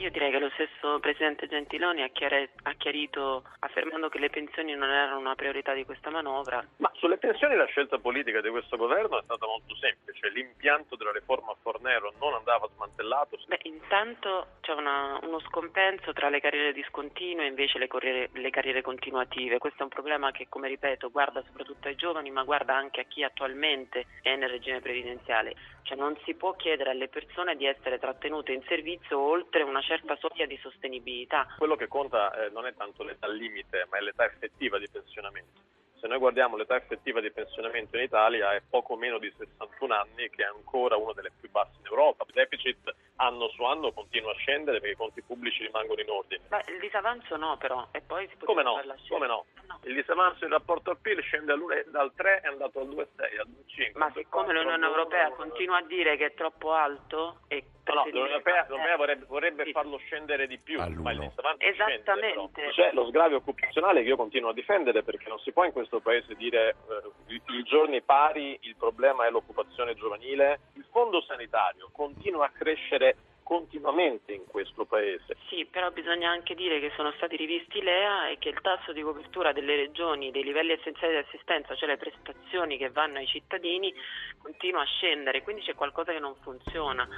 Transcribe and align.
Io 0.00 0.10
direi 0.10 0.30
che 0.30 0.38
lo 0.38 0.48
stesso 0.54 0.98
Presidente 0.98 1.46
Gentiloni 1.46 2.02
ha, 2.02 2.08
chiare- 2.08 2.52
ha 2.62 2.72
chiarito 2.72 3.44
affermando 3.58 4.08
che 4.08 4.18
le 4.18 4.30
pensioni 4.30 4.74
non 4.74 4.88
erano 4.88 5.18
una 5.18 5.34
priorità 5.34 5.74
di 5.74 5.84
questa 5.84 6.08
manovra. 6.08 6.64
Ma 6.78 6.90
sulle 6.94 7.18
pensioni 7.18 7.54
la 7.54 7.66
scelta 7.66 7.98
politica 7.98 8.40
di 8.40 8.48
questo 8.48 8.78
governo 8.78 9.18
è 9.18 9.22
stata 9.24 9.44
molto 9.46 9.74
semplice. 9.76 10.30
L'impianto 10.30 10.96
della 10.96 11.12
riforma 11.12 11.54
Fornero 11.60 12.14
non 12.18 12.32
andava 12.32 12.66
smantellato. 12.74 13.38
Beh, 13.46 13.58
intanto 13.64 14.46
c'è 14.62 14.72
una- 14.72 15.18
uno 15.22 15.38
scompenso 15.40 16.14
tra 16.14 16.30
le 16.30 16.40
carriere 16.40 16.72
discontinue 16.72 17.44
e 17.44 17.48
invece 17.48 17.78
le, 17.78 17.86
corriere- 17.86 18.30
le 18.32 18.48
carriere 18.50 18.80
continuative. 18.80 19.58
Questo 19.58 19.80
è 19.80 19.82
un 19.82 19.90
problema 19.90 20.30
che, 20.30 20.46
come 20.48 20.68
ripeto, 20.68 21.10
guarda 21.10 21.42
soprattutto 21.44 21.88
ai 21.88 21.96
giovani, 21.96 22.30
ma 22.30 22.42
guarda 22.44 22.74
anche 22.74 23.02
a 23.02 23.04
chi 23.04 23.22
attualmente 23.22 24.06
è 24.22 24.34
nel 24.34 24.48
regime 24.48 24.80
previdenziale. 24.80 25.54
Cioè 25.82 25.98
non 25.98 26.16
si 26.24 26.34
può 26.34 26.54
chiedere 26.54 26.90
alle 26.90 27.08
persone 27.08 27.56
di 27.56 27.66
essere 27.66 27.98
trattenute 27.98 28.52
in 28.52 28.62
servizio 28.62 29.18
oltre 29.18 29.62
una 29.62 29.80
certa 29.90 30.16
soglia 30.20 30.46
di 30.46 30.56
sostenibilità. 30.62 31.48
Quello 31.58 31.74
che 31.74 31.88
conta 31.88 32.30
eh, 32.30 32.50
non 32.50 32.64
è 32.64 32.74
tanto 32.76 33.02
l'età 33.02 33.26
limite, 33.26 33.88
ma 33.90 33.98
è 33.98 34.00
l'età 34.00 34.24
effettiva 34.24 34.78
di 34.78 34.88
pensionamento. 34.88 35.58
Se 35.98 36.06
noi 36.06 36.18
guardiamo 36.18 36.56
l'età 36.56 36.76
effettiva 36.76 37.20
di 37.20 37.32
pensionamento 37.32 37.96
in 37.96 38.04
Italia 38.04 38.54
è 38.54 38.62
poco 38.70 38.94
meno 38.94 39.18
di 39.18 39.32
61 39.36 39.92
anni, 39.92 40.30
che 40.30 40.44
è 40.44 40.46
ancora 40.46 40.96
una 40.96 41.12
delle 41.12 41.32
più 41.38 41.50
basse 41.50 41.74
in 41.80 41.86
Europa. 41.86 42.24
Il 42.28 42.34
deficit 42.34 42.94
anno 43.20 43.48
su 43.48 43.62
anno 43.64 43.92
continua 43.92 44.32
a 44.32 44.34
scendere 44.34 44.78
perché 44.80 44.94
i 44.94 44.96
conti 44.96 45.22
pubblici 45.22 45.62
rimangono 45.64 46.00
in 46.00 46.08
ordine. 46.10 46.42
Beh, 46.48 46.64
il 46.72 46.80
disavanzo 46.80 47.36
no 47.36 47.56
però, 47.58 47.86
e 47.92 48.00
poi 48.00 48.26
si 48.28 48.36
Come 48.44 48.62
no? 48.62 48.80
Come 49.08 49.26
no? 49.26 49.44
No. 49.66 49.78
Il 49.84 49.94
disavanzo 49.94 50.44
in 50.44 50.50
rapporto 50.50 50.90
al 50.90 50.98
PIL 50.98 51.20
scende 51.22 51.54
dal 51.90 52.12
3 52.14 52.40
è 52.40 52.46
andato 52.46 52.80
al 52.80 52.88
2,6, 52.88 53.40
al 53.40 53.46
2,5. 53.48 53.90
Ma 53.98 54.10
siccome 54.14 54.52
l'Unione 54.52 54.86
Europea 54.86 55.30
continua 55.30 55.78
a 55.78 55.82
dire 55.82 56.16
che 56.16 56.26
è 56.26 56.34
troppo 56.34 56.72
alto 56.72 57.40
e 57.48 57.64
No, 57.90 57.94
no, 57.96 58.04
l'Unione 58.04 58.28
Europea, 58.30 58.66
l'Unione 58.68 58.90
Europea 58.90 58.92
Eh, 58.92 58.96
vorrebbe, 58.96 59.24
vorrebbe 59.26 59.64
sì. 59.64 59.72
farlo 59.72 59.96
scendere 59.96 60.46
di 60.46 60.58
più, 60.58 60.80
All'uno. 60.80 61.02
ma 61.02 61.10
il 61.10 61.18
disavanzo 61.18 61.58
scende, 61.58 61.94
Esattamente. 61.94 62.60
però. 62.60 62.70
C'è 62.70 62.92
lo 62.92 63.06
sgravio 63.06 63.36
occupazionale 63.38 64.02
che 64.02 64.08
io 64.08 64.16
continuo 64.16 64.50
a 64.50 64.52
difendere 64.52 65.02
perché 65.02 65.28
non 65.28 65.40
si 65.40 65.50
può 65.50 65.64
in 65.64 65.72
questo 65.72 65.98
paese 65.98 66.36
dire 66.36 66.76
eh, 66.88 67.40
i 67.52 67.62
giorni 67.64 68.00
pari 68.02 68.56
il 68.62 68.76
problema 68.76 69.26
è 69.26 69.30
l'occupazione 69.30 69.94
giovanile. 69.96 70.60
Il 70.74 70.86
fondo 70.92 71.20
sanitario 71.22 71.88
continua 71.92 72.44
a 72.46 72.50
crescere 72.50 73.09
continuamente 73.50 74.32
in 74.32 74.46
questo 74.46 74.84
paese. 74.84 75.36
Sì, 75.48 75.66
però 75.68 75.90
bisogna 75.90 76.30
anche 76.30 76.54
dire 76.54 76.78
che 76.78 76.92
sono 76.94 77.10
stati 77.16 77.34
rivisti 77.34 77.82
LEA 77.82 78.28
e 78.28 78.38
che 78.38 78.48
il 78.48 78.60
tasso 78.60 78.92
di 78.92 79.02
copertura 79.02 79.50
delle 79.50 79.74
regioni 79.74 80.30
dei 80.30 80.44
livelli 80.44 80.70
essenziali 80.70 81.14
di 81.14 81.26
assistenza, 81.26 81.74
cioè 81.74 81.88
le 81.88 81.96
prestazioni 81.96 82.78
che 82.78 82.90
vanno 82.90 83.18
ai 83.18 83.26
cittadini, 83.26 83.92
continua 84.38 84.82
a 84.82 84.86
scendere, 84.86 85.42
quindi 85.42 85.62
c'è 85.62 85.74
qualcosa 85.74 86.12
che 86.12 86.20
non 86.20 86.36
funziona. 86.42 87.08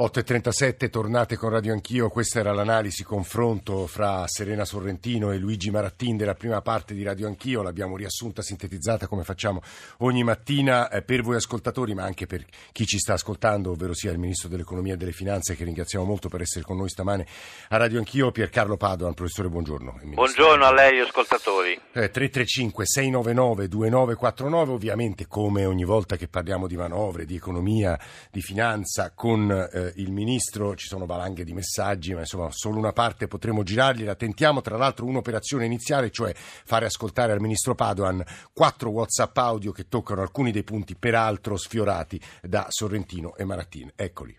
8.37, 0.00 0.90
tornate 0.90 1.34
con 1.34 1.50
Radio 1.50 1.72
Anch'io, 1.72 2.08
questa 2.08 2.38
era 2.38 2.52
l'analisi 2.52 3.02
confronto 3.02 3.88
fra 3.88 4.28
Serena 4.28 4.64
Sorrentino 4.64 5.32
e 5.32 5.38
Luigi 5.38 5.72
Marattin 5.72 6.16
della 6.16 6.36
prima 6.36 6.62
parte 6.62 6.94
di 6.94 7.02
Radio 7.02 7.26
Anch'io, 7.26 7.62
l'abbiamo 7.62 7.96
riassunta, 7.96 8.40
sintetizzata 8.40 9.08
come 9.08 9.24
facciamo 9.24 9.60
ogni 9.98 10.22
mattina 10.22 10.88
eh, 10.88 11.02
per 11.02 11.22
voi 11.22 11.34
ascoltatori 11.34 11.94
ma 11.94 12.04
anche 12.04 12.26
per 12.26 12.44
chi 12.70 12.86
ci 12.86 12.96
sta 12.96 13.14
ascoltando, 13.14 13.72
ovvero 13.72 13.92
sia 13.92 14.12
il 14.12 14.18
Ministro 14.18 14.48
dell'Economia 14.48 14.94
e 14.94 14.96
delle 14.96 15.10
Finanze 15.10 15.56
che 15.56 15.64
ringraziamo 15.64 16.04
molto 16.04 16.28
per 16.28 16.42
essere 16.42 16.64
con 16.64 16.76
noi 16.76 16.90
stamane 16.90 17.26
a 17.70 17.76
Radio 17.76 17.98
Anch'io, 17.98 18.30
Piercarlo 18.30 18.76
Padoan, 18.76 19.14
professore 19.14 19.48
buongiorno. 19.48 19.98
Buongiorno 20.00 20.64
a 20.64 20.72
lei 20.72 21.00
ascoltatori. 21.00 21.76
Eh, 21.90 22.12
335-699-2949, 22.12 24.68
ovviamente 24.68 25.26
come 25.26 25.64
ogni 25.64 25.84
volta 25.84 26.14
che 26.14 26.28
parliamo 26.28 26.68
di 26.68 26.76
manovre, 26.76 27.24
di 27.24 27.34
economia, 27.34 27.98
di 28.30 28.42
finanza, 28.42 29.10
con 29.12 29.50
eh, 29.50 29.86
il 29.96 30.12
Ministro 30.12 30.74
ci 30.74 30.86
sono 30.86 31.06
valanghe 31.06 31.44
di 31.44 31.52
messaggi, 31.52 32.14
ma 32.14 32.20
insomma 32.20 32.48
solo 32.50 32.78
una 32.78 32.92
parte 32.92 33.28
potremo 33.28 33.62
girargliela. 33.62 34.14
Tentiamo 34.14 34.60
tra 34.60 34.76
l'altro 34.76 35.06
un'operazione 35.06 35.64
iniziale, 35.64 36.10
cioè 36.10 36.32
fare 36.34 36.86
ascoltare 36.86 37.32
al 37.32 37.40
Ministro 37.40 37.74
Padoan 37.74 38.22
quattro 38.52 38.90
WhatsApp 38.90 39.36
audio 39.38 39.72
che 39.72 39.88
toccano 39.88 40.22
alcuni 40.22 40.52
dei 40.52 40.64
punti 40.64 40.96
peraltro 40.96 41.56
sfiorati 41.56 42.20
da 42.42 42.66
Sorrentino 42.68 43.36
e 43.36 43.44
Marattin. 43.44 43.92
Eccoli. 43.94 44.36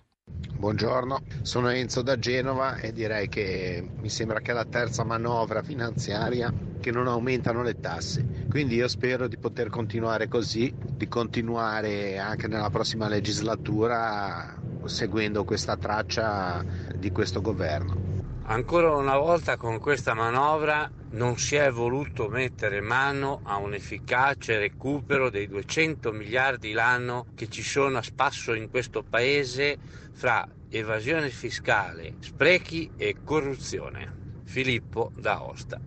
Buongiorno, 0.60 1.22
sono 1.42 1.70
Enzo 1.70 2.02
da 2.02 2.20
Genova 2.20 2.78
e 2.78 2.92
direi 2.92 3.28
che 3.30 3.90
mi 4.00 4.10
sembra 4.10 4.42
che 4.42 4.52
è 4.52 4.54
la 4.54 4.66
terza 4.66 5.04
manovra 5.04 5.64
finanziaria 5.64 6.54
che 6.80 6.92
non 6.92 7.08
aumentano 7.08 7.64
le 7.64 7.80
tasse. 7.80 8.26
Quindi 8.50 8.76
io 8.76 8.88
spero 8.88 9.28
di 9.28 9.38
poter 9.38 9.70
continuare 9.70 10.28
così, 10.28 10.72
di 10.78 11.08
continuare 11.08 12.18
anche 12.20 12.48
nella 12.48 12.70
prossima 12.70 13.08
legislatura 13.08 14.58
seguendo 14.86 15.44
questa 15.46 15.78
traccia 15.78 16.64
di 16.96 17.12
questo 17.12 17.42
governo. 17.42 18.29
Ancora 18.50 18.96
una 18.96 19.16
volta 19.16 19.58
con 19.58 19.78
questa 19.78 20.16
manovra 20.16 20.90
non 21.12 21.38
si 21.38 21.56
è 21.56 21.70
voluto 21.70 22.30
mettere 22.30 22.82
mano 22.82 23.42
a 23.44 23.58
un 23.58 23.76
efficace 23.76 24.58
recupero 24.58 25.30
dei 25.30 25.48
200 25.48 26.12
miliardi 26.12 26.72
l'anno 26.72 27.28
che 27.36 27.48
ci 27.48 27.62
sono 27.62 28.00
a 28.00 28.02
spasso 28.02 28.56
in 28.56 28.72
questo 28.72 29.04
paese 29.08 29.78
fra 30.12 30.48
evasione 30.68 31.30
fiscale, 31.30 32.16
sprechi 32.22 32.90
e 32.98 33.18
corruzione. 33.24 34.42
Filippo 34.46 35.12
da 35.16 35.44
Osta. 35.44 35.80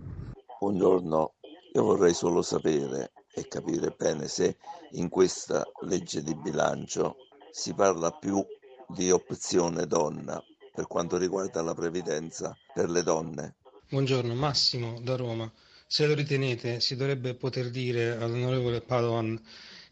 Buongiorno, 0.61 1.33
io 1.73 1.83
vorrei 1.83 2.15
solo 2.15 2.43
sapere 2.43 3.11
e 3.35 3.49
capire 3.49 3.93
bene 3.99 4.29
se 4.29 4.57
in 4.93 5.09
questa 5.09 5.65
legge 5.81 6.23
di 6.23 6.37
bilancio 6.37 7.17
si 7.51 7.75
parla 7.75 8.13
più 8.13 8.41
di 8.87 9.11
opzione 9.11 9.85
donna 9.89 10.41
per 10.73 10.87
quanto 10.87 11.19
riguarda 11.19 11.61
la 11.63 11.75
previdenza 11.75 12.57
per 12.73 12.89
le 12.89 13.03
donne. 13.03 13.55
Buongiorno, 13.89 14.35
Massimo 14.35 14.99
da 15.01 15.17
Roma. 15.17 15.51
Se 15.87 16.07
lo 16.07 16.15
ritenete, 16.15 16.81
si 16.81 16.97
dovrebbe 16.97 17.35
poter 17.35 17.69
dire 17.71 18.17
all'onorevole 18.17 18.81
Padoan 18.81 19.39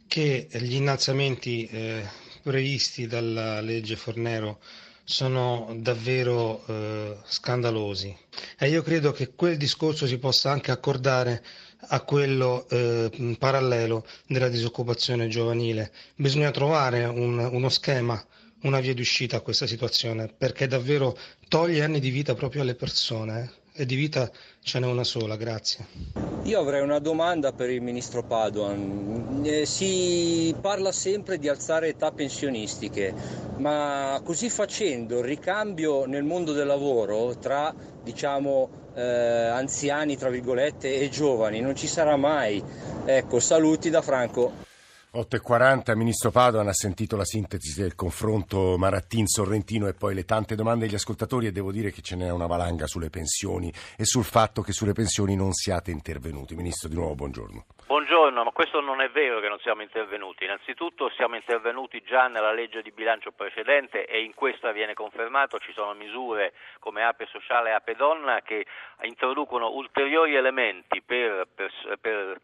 che 0.07 0.49
gli 0.51 0.75
innalzamenti 0.75 1.67
eh, 1.67 2.03
previsti 2.43 3.07
dalla 3.07 3.61
legge 3.61 3.97
Fornero 3.97 4.59
sono 5.05 5.77
davvero 5.77 6.65
eh, 6.67 7.19
scandalosi 7.25 8.17
e 8.59 8.69
io 8.69 8.83
credo 8.83 9.13
che 9.13 9.35
quel 9.35 9.57
discorso 9.57 10.07
si 10.07 10.19
possa 10.19 10.51
anche 10.51 10.71
accordare 10.71 11.45
a 11.89 12.01
quello 12.03 12.69
eh, 12.69 13.37
parallelo 13.39 14.07
della 14.27 14.49
disoccupazione 14.49 15.29
giovanile. 15.29 15.93
Bisogna 16.15 16.51
trovare 16.51 17.05
un, 17.05 17.39
uno 17.39 17.69
schema, 17.69 18.25
una 18.63 18.81
via 18.81 18.95
d'uscita 18.95 19.37
a 19.37 19.41
questa 19.41 19.67
situazione 19.67 20.29
perché 20.29 20.67
davvero 20.67 21.17
toglie 21.49 21.83
anni 21.83 22.01
di 22.01 22.11
vita 22.11 22.35
proprio 22.35 22.63
alle 22.63 22.75
persone 22.75 23.53
eh, 23.73 23.83
e 23.83 23.87
di 23.87 23.95
vita 23.95 24.31
ce 24.63 24.79
n'è 24.79 24.87
una 24.87 25.05
sola. 25.05 25.37
Grazie. 25.37 25.87
Io 26.43 26.59
avrei 26.59 26.83
una 26.83 26.99
domanda 26.99 27.53
per 27.53 27.71
il 27.71 27.81
ministro 27.81 28.23
Padoan. 28.23 29.43
Eh, 29.45 29.65
si 29.65 30.55
parla 30.61 30.93
sempre 30.93 31.39
di 31.39 31.49
alzare 31.49 31.89
età 31.89 32.11
pensionistiche, 32.13 33.15
ma 33.57 34.21
così 34.25 34.51
facendo 34.51 35.19
il 35.19 35.25
ricambio 35.25 36.05
nel 36.05 36.25
mondo 36.25 36.53
del 36.53 36.67
lavoro 36.67 37.39
tra 37.39 37.75
diciamo 38.03 38.91
eh, 38.95 39.03
anziani 39.03 40.17
tra 40.17 40.31
virgolette 40.31 41.01
e 41.01 41.09
giovani 41.09 41.61
non 41.61 41.75
ci 41.75 41.87
sarà 41.87 42.17
mai. 42.17 42.63
Ecco, 43.05 43.41
saluti 43.41 43.89
da 43.89 44.03
Franco. 44.03 44.69
8.40, 45.13 45.97
Ministro 45.97 46.31
Padoan 46.31 46.69
ha 46.69 46.73
sentito 46.73 47.17
la 47.17 47.25
sintesi 47.25 47.81
del 47.81 47.97
confronto 47.97 48.79
Marattin-Sorrentino 48.79 49.89
e 49.89 49.93
poi 49.93 50.15
le 50.15 50.25
tante 50.25 50.55
domande 50.55 50.87
degli 50.87 50.95
ascoltatori 50.95 51.49
e 51.49 51.51
devo 51.51 51.73
dire 51.73 51.91
che 51.91 52.01
ce 52.01 52.15
n'è 52.15 52.31
una 52.31 52.47
valanga 52.47 52.87
sulle 52.87 53.11
pensioni 53.11 53.73
e 53.99 54.05
sul 54.05 54.23
fatto 54.23 54.63
che 54.63 54.71
sulle 54.71 54.93
pensioni 54.93 55.35
non 55.35 55.51
siate 55.51 55.91
intervenuti. 55.91 56.55
Ministro, 56.55 56.89
di 56.89 56.95
nuovo 56.95 57.17
buongiorno. 57.17 57.65
Buongiorno, 57.89 58.45
ma 58.45 58.53
questo 58.53 58.81
non 58.81 59.01
è 59.01 59.11
vero 59.11 59.41
che 59.41 59.49
non 59.49 59.59
siamo 59.59 59.83
intervenuti. 59.83 60.45
Innanzitutto 60.45 61.11
siamo 61.17 61.35
intervenuti 61.35 62.05
già 62.07 62.29
nella 62.29 62.53
legge 62.53 62.81
di 62.81 62.93
bilancio 62.93 63.33
precedente 63.33 64.07
e 64.07 64.23
in 64.23 64.33
questa 64.33 64.71
viene 64.71 64.95
confermato 64.95 65.59
ci 65.59 65.73
sono 65.73 65.93
misure 65.95 66.53
come 66.79 67.03
Ape 67.03 67.27
Sociale 67.27 67.71
e 67.71 67.73
Ape 67.73 67.97
Donna 67.97 68.43
che 68.43 68.65
introducono 69.03 69.71
ulteriori 69.71 70.37
elementi 70.37 71.03
per, 71.03 71.49
per, 71.53 71.73
per 72.01 72.41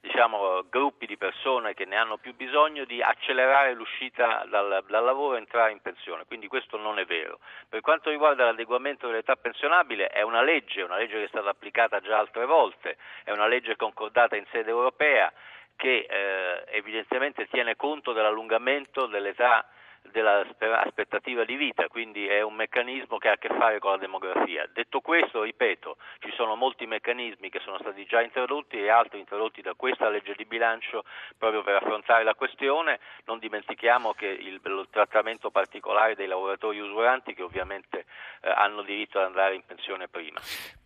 diciamo, 0.00 0.64
gruppi 0.68 1.06
di 1.06 1.16
persone 1.16 1.74
che 1.74 1.84
ne 1.84 1.96
hanno 1.96 2.16
più 2.16 2.34
bisogno 2.34 2.84
di 2.84 3.02
accelerare 3.02 3.74
l'uscita 3.74 4.44
dal, 4.48 4.84
dal, 4.86 5.04
lavoro 5.04 5.34
e 5.34 5.38
entrare 5.38 5.72
in 5.72 5.80
pensione, 5.80 6.24
quindi 6.26 6.48
questo 6.48 6.76
non 6.76 6.98
è 6.98 7.04
vero. 7.04 7.38
Per 7.68 7.80
quanto 7.80 8.10
riguarda 8.10 8.44
l'adeguamento 8.44 9.06
dell'età 9.06 9.36
pensionabile 9.36 10.08
è 10.08 10.22
una 10.22 10.42
legge, 10.42 10.82
una 10.82 10.96
legge 10.96 11.18
che 11.18 11.24
è 11.24 11.28
stata 11.28 11.50
applicata 11.50 12.00
già 12.00 12.18
altre 12.18 12.46
volte, 12.46 12.96
è 13.24 13.32
una 13.32 13.46
legge 13.46 13.76
concordata 13.76 14.36
in 14.36 14.46
sede 14.50 14.70
europea 14.70 15.32
che 15.76 16.06
eh, 16.08 16.64
evidentemente 16.76 17.46
tiene 17.48 17.76
conto 17.76 18.12
dell'allungamento 18.12 19.06
dell'età 19.06 19.66
della 20.12 20.46
aspettativa 20.82 21.44
di 21.44 21.56
vita, 21.56 21.86
quindi 21.88 22.26
è 22.26 22.42
un 22.42 22.54
meccanismo 22.54 23.18
che 23.18 23.28
ha 23.28 23.32
a 23.32 23.36
che 23.36 23.48
fare 23.48 23.78
con 23.78 23.92
la 23.92 23.96
demografia. 23.98 24.68
Detto 24.72 25.00
questo, 25.00 25.42
ripeto, 25.42 25.96
ci 26.20 26.32
sono 26.36 26.54
molti 26.54 26.86
meccanismi 26.86 27.50
che 27.50 27.60
sono 27.64 27.78
stati 27.78 28.04
già 28.04 28.22
introdotti 28.22 28.76
e 28.78 28.88
altri 28.88 29.18
introdotti 29.18 29.62
da 29.62 29.74
questa 29.74 30.08
legge 30.08 30.34
di 30.36 30.44
bilancio 30.44 31.04
proprio 31.38 31.62
per 31.62 31.76
affrontare 31.76 32.24
la 32.24 32.34
questione. 32.34 33.00
Non 33.24 33.38
dimentichiamo 33.38 34.12
che 34.12 34.26
il, 34.26 34.60
il 34.62 34.88
trattamento 34.90 35.50
particolare 35.50 36.14
dei 36.14 36.26
lavoratori 36.26 36.78
usuranti 36.78 37.34
che 37.34 37.42
ovviamente 37.42 38.04
eh, 38.40 38.50
hanno 38.50 38.82
diritto 38.82 39.18
ad 39.18 39.26
andare 39.26 39.54
in 39.54 39.62
pensione 39.64 40.08
prima. 40.08 40.40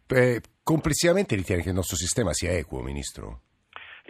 Eh, 0.08 0.40
complessivamente 0.62 1.36
ritiene 1.36 1.62
che 1.62 1.68
il 1.68 1.74
nostro 1.74 1.96
sistema 1.96 2.32
sia 2.32 2.52
equo, 2.52 2.80
Ministro? 2.80 3.42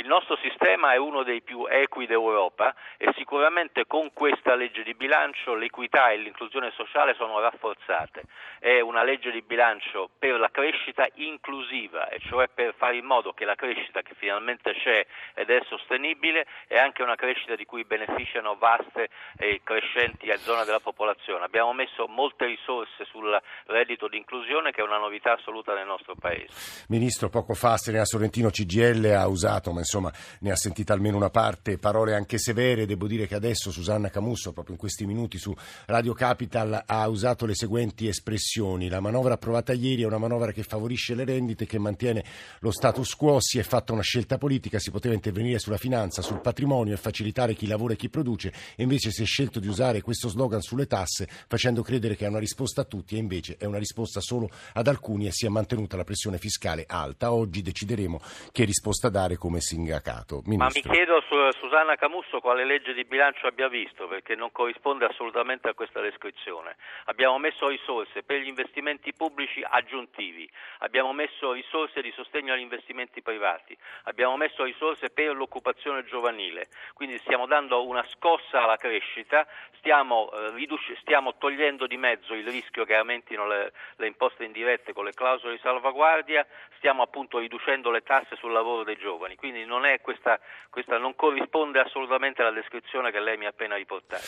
Il 0.00 0.06
nostro 0.06 0.38
sistema 0.40 0.94
è 0.94 0.96
uno 0.96 1.22
dei 1.22 1.42
più 1.42 1.66
equi 1.68 2.06
d'Europa 2.06 2.74
e 2.96 3.12
sicuramente 3.18 3.84
con 3.86 4.14
questa 4.14 4.54
legge 4.54 4.82
di 4.82 4.94
bilancio 4.94 5.54
l'equità 5.54 6.08
e 6.08 6.16
l'inclusione 6.16 6.70
sociale 6.74 7.12
sono 7.18 7.38
rafforzate. 7.38 8.22
È 8.58 8.80
una 8.80 9.02
legge 9.02 9.30
di 9.30 9.42
bilancio 9.42 10.08
per 10.18 10.40
la 10.40 10.48
crescita 10.50 11.06
inclusiva, 11.16 12.08
e 12.08 12.18
cioè 12.20 12.48
per 12.48 12.72
fare 12.78 12.96
in 12.96 13.04
modo 13.04 13.34
che 13.34 13.44
la 13.44 13.54
crescita 13.54 14.00
che 14.00 14.14
finalmente 14.16 14.72
c'è 14.72 15.04
ed 15.34 15.50
è 15.50 15.60
sostenibile 15.68 16.46
è 16.66 16.78
anche 16.78 17.02
una 17.02 17.14
crescita 17.14 17.54
di 17.54 17.66
cui 17.66 17.84
beneficiano 17.84 18.56
vaste 18.56 19.10
e 19.36 19.60
crescenti 19.62 20.32
zone 20.38 20.64
della 20.64 20.80
popolazione. 20.80 21.44
Abbiamo 21.44 21.74
messo 21.74 22.06
molte 22.08 22.46
risorse 22.46 23.04
sul 23.04 23.38
reddito 23.66 24.08
di 24.08 24.16
inclusione 24.16 24.70
che 24.70 24.80
è 24.80 24.84
una 24.84 24.96
novità 24.96 25.34
assoluta 25.34 25.74
nel 25.74 25.86
nostro 25.86 26.14
Paese. 26.18 26.86
Ministro, 26.88 27.28
poco 27.28 27.52
fa 27.52 27.76
Serena 27.76 28.06
Sorrentino 28.06 28.48
CGL 28.48 29.04
ha 29.14 29.28
usato, 29.28 29.72
insomma 29.90 30.12
ne 30.40 30.52
ha 30.52 30.56
sentita 30.56 30.92
almeno 30.92 31.16
una 31.16 31.30
parte, 31.30 31.76
parole 31.76 32.14
anche 32.14 32.38
severe. 32.38 32.86
Devo 32.86 33.08
dire 33.08 33.26
che 33.26 33.34
adesso 33.34 33.72
Susanna 33.72 34.08
Camusso, 34.08 34.52
proprio 34.52 34.74
in 34.74 34.80
questi 34.80 35.04
minuti 35.04 35.36
su 35.36 35.54
Radio 35.86 36.12
Capital, 36.12 36.84
ha 36.86 37.08
usato 37.08 37.44
le 37.44 37.54
seguenti 37.54 38.06
espressioni. 38.06 38.88
La 38.88 39.00
manovra 39.00 39.34
approvata 39.34 39.72
ieri 39.72 40.02
è 40.02 40.06
una 40.06 40.18
manovra 40.18 40.52
che 40.52 40.62
favorisce 40.62 41.14
le 41.14 41.24
rendite, 41.24 41.66
che 41.66 41.78
mantiene 41.78 42.24
lo 42.60 42.70
status 42.70 43.14
quo, 43.16 43.40
si 43.40 43.58
è 43.58 43.62
fatta 43.62 43.92
una 43.92 44.02
scelta 44.02 44.38
politica, 44.38 44.78
si 44.78 44.90
poteva 44.90 45.14
intervenire 45.14 45.58
sulla 45.58 45.76
finanza, 45.76 46.22
sul 46.22 46.40
patrimonio 46.40 46.94
e 46.94 46.96
facilitare 46.96 47.54
chi 47.54 47.66
lavora 47.66 47.94
e 47.94 47.96
chi 47.96 48.08
produce, 48.08 48.52
e 48.76 48.82
invece 48.82 49.10
si 49.10 49.22
è 49.22 49.26
scelto 49.26 49.58
di 49.58 49.66
usare 49.66 50.00
questo 50.00 50.28
slogan 50.28 50.60
sulle 50.60 50.86
tasse 50.86 51.28
facendo 51.48 51.82
credere 51.82 52.16
che 52.16 52.26
è 52.26 52.28
una 52.28 52.38
risposta 52.38 52.82
a 52.82 52.84
tutti 52.84 53.16
e 53.16 53.18
invece 53.18 53.56
è 53.56 53.64
una 53.64 53.78
risposta 53.78 54.20
solo 54.20 54.48
ad 54.74 54.86
alcuni 54.86 55.26
e 55.26 55.32
si 55.32 55.46
è 55.46 55.48
mantenuta 55.48 55.96
la 55.96 56.04
pressione 56.04 56.38
fiscale 56.38 56.84
alta. 56.86 57.32
Oggi 57.32 57.62
decideremo 57.62 58.20
che 58.52 58.64
risposta 58.64 59.08
dare 59.08 59.36
come 59.36 59.60
sindacato. 59.80 60.42
Ministro. 60.44 60.56
Ma 60.56 60.70
mi 60.72 60.82
chiedo 60.82 61.20
su 61.22 61.58
Susanna 61.58 61.96
Camusso 61.96 62.40
quale 62.40 62.64
legge 62.64 62.92
di 62.92 63.04
bilancio 63.04 63.46
abbia 63.46 63.68
visto, 63.68 64.06
perché 64.06 64.34
non 64.34 64.52
corrisponde 64.52 65.06
assolutamente 65.06 65.68
a 65.68 65.74
questa 65.74 66.00
descrizione. 66.00 66.76
Abbiamo 67.06 67.38
messo 67.38 67.68
risorse 67.68 68.22
per 68.22 68.40
gli 68.40 68.48
investimenti 68.48 69.12
pubblici 69.12 69.64
aggiuntivi, 69.66 70.48
abbiamo 70.78 71.12
messo 71.12 71.52
risorse 71.52 72.02
di 72.02 72.12
sostegno 72.12 72.52
agli 72.52 72.60
investimenti 72.60 73.22
privati, 73.22 73.76
abbiamo 74.04 74.36
messo 74.36 74.64
risorse 74.64 75.10
per 75.10 75.34
l'occupazione 75.34 76.04
giovanile, 76.04 76.68
quindi 76.94 77.18
stiamo 77.18 77.46
dando 77.46 77.86
una 77.86 78.04
scossa 78.08 78.62
alla 78.62 78.76
crescita, 78.76 79.46
stiamo, 79.78 80.30
eh, 80.32 80.50
riduc- 80.52 80.98
stiamo 81.00 81.36
togliendo 81.36 81.86
di 81.86 81.96
mezzo 81.96 82.34
il 82.34 82.46
rischio 82.46 82.84
che 82.84 82.94
aumentino 82.94 83.46
le, 83.46 83.72
le 83.96 84.06
imposte 84.06 84.44
indirette 84.44 84.92
con 84.92 85.04
le 85.04 85.12
clausole 85.12 85.54
di 85.54 85.60
salvaguardia, 85.62 86.46
stiamo 86.76 87.02
appunto 87.02 87.38
riducendo 87.38 87.90
le 87.90 88.02
tasse 88.02 88.36
sul 88.36 88.52
lavoro 88.52 88.84
dei 88.84 88.96
giovani, 88.96 89.36
quindi 89.36 89.59
non, 89.64 89.82
questa, 90.02 90.38
questa 90.70 90.98
non 90.98 91.14
corrisponde 91.14 91.80
assolutamente 91.80 92.42
alla 92.42 92.52
descrizione 92.52 93.10
che 93.10 93.20
lei 93.20 93.36
mi 93.36 93.46
ha 93.46 93.50
appena 93.50 93.76
riportato. 93.76 94.22